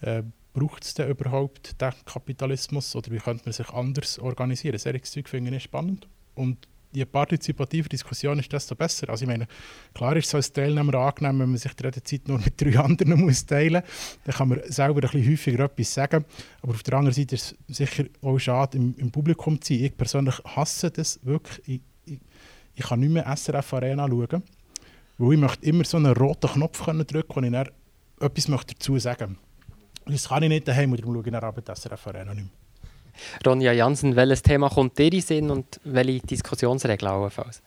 [0.02, 0.22] Äh,
[0.52, 4.78] braucht es denn überhaupt den Kapitalismus oder wie könnte man sich anders organisieren?
[4.78, 6.06] Solches Zeug finde ich spannend.
[6.34, 9.08] Und je partizipativer Diskussion ist, desto besser.
[9.08, 9.46] Also ich meine,
[9.94, 13.20] klar ist es als Teilnehmer angenehm, wenn man sich die Redezeit nur mit drei anderen
[13.20, 14.18] muss teilen muss.
[14.24, 16.24] Dann kann man selber ein bisschen häufiger etwas sagen.
[16.60, 19.84] Aber auf der anderen Seite ist es sicher auch schade, im, im Publikum zu sein.
[19.84, 21.82] Ich persönlich hasse das wirklich.
[22.06, 22.20] Ich, ich,
[22.74, 24.42] ich kann nicht mehr SRF Arena schauen,
[25.18, 27.68] weil ich möchte immer so einen roten Knopf drücken kann, wo ich dann
[28.20, 29.51] etwas dazu sagen möchte.
[30.06, 32.52] Das kann ich nicht daheim, darum schaue ich nach Abend SRF Arena nicht mehr.
[33.46, 37.62] Ronja Jansen, welches Thema kommt dir in Sinn und welche Diskussionsregeln allenfalls?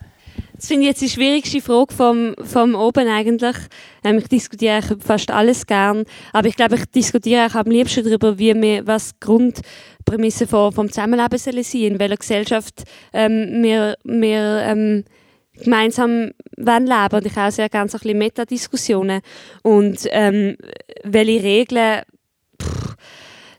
[0.55, 3.55] Das finde ich jetzt die schwierigste Frage vom, vom Oben eigentlich.
[4.03, 8.37] Ähm, ich diskutiere fast alles gern, aber ich glaube, ich diskutiere auch am liebsten darüber,
[8.37, 12.83] wie wir, was Grundprämisse vom, vom Zusammenleben sollen sein, in welcher Gesellschaft
[13.13, 15.05] ähm, wir, wir ähm,
[15.53, 17.11] gemeinsam leben wollen.
[17.11, 19.21] Und ich habe auch sehr gerne so ein bisschen Metadiskussionen
[19.61, 20.57] und ähm,
[21.03, 22.01] welche Regeln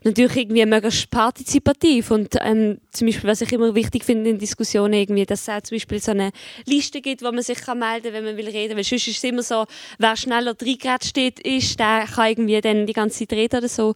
[0.07, 4.93] natürlich irgendwie möglichst partizipativ und ähm, zum Beispiel, was ich immer wichtig finde in Diskussionen
[4.93, 6.31] irgendwie, dass es auch zum Beispiel so eine
[6.65, 9.17] Liste gibt, wo man sich kann melden kann, wenn man will reden, weil sonst ist
[9.17, 9.65] es immer so,
[9.99, 10.55] wer schneller
[11.03, 13.93] steht, ist, der kann irgendwie dann die ganze Zeit reden oder so.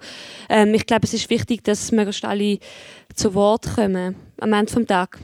[0.49, 2.59] Ähm, ich glaube, es ist wichtig, dass möglichst alle
[3.15, 5.21] zu Wort kommen am Ende des Tages.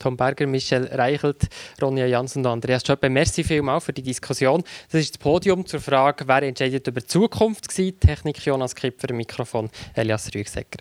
[0.00, 1.48] Tom Berger, Michel Reichelt,
[1.80, 3.08] Ronja Jansen und Andreas Schöppe.
[3.08, 4.64] Merci vielmals für die Diskussion.
[4.90, 7.68] Das ist das Podium zur Frage, wer entscheidet über die Zukunft.
[7.70, 10.78] Technik Jonas Kipfer, Mikrofon Elias Rügsecker.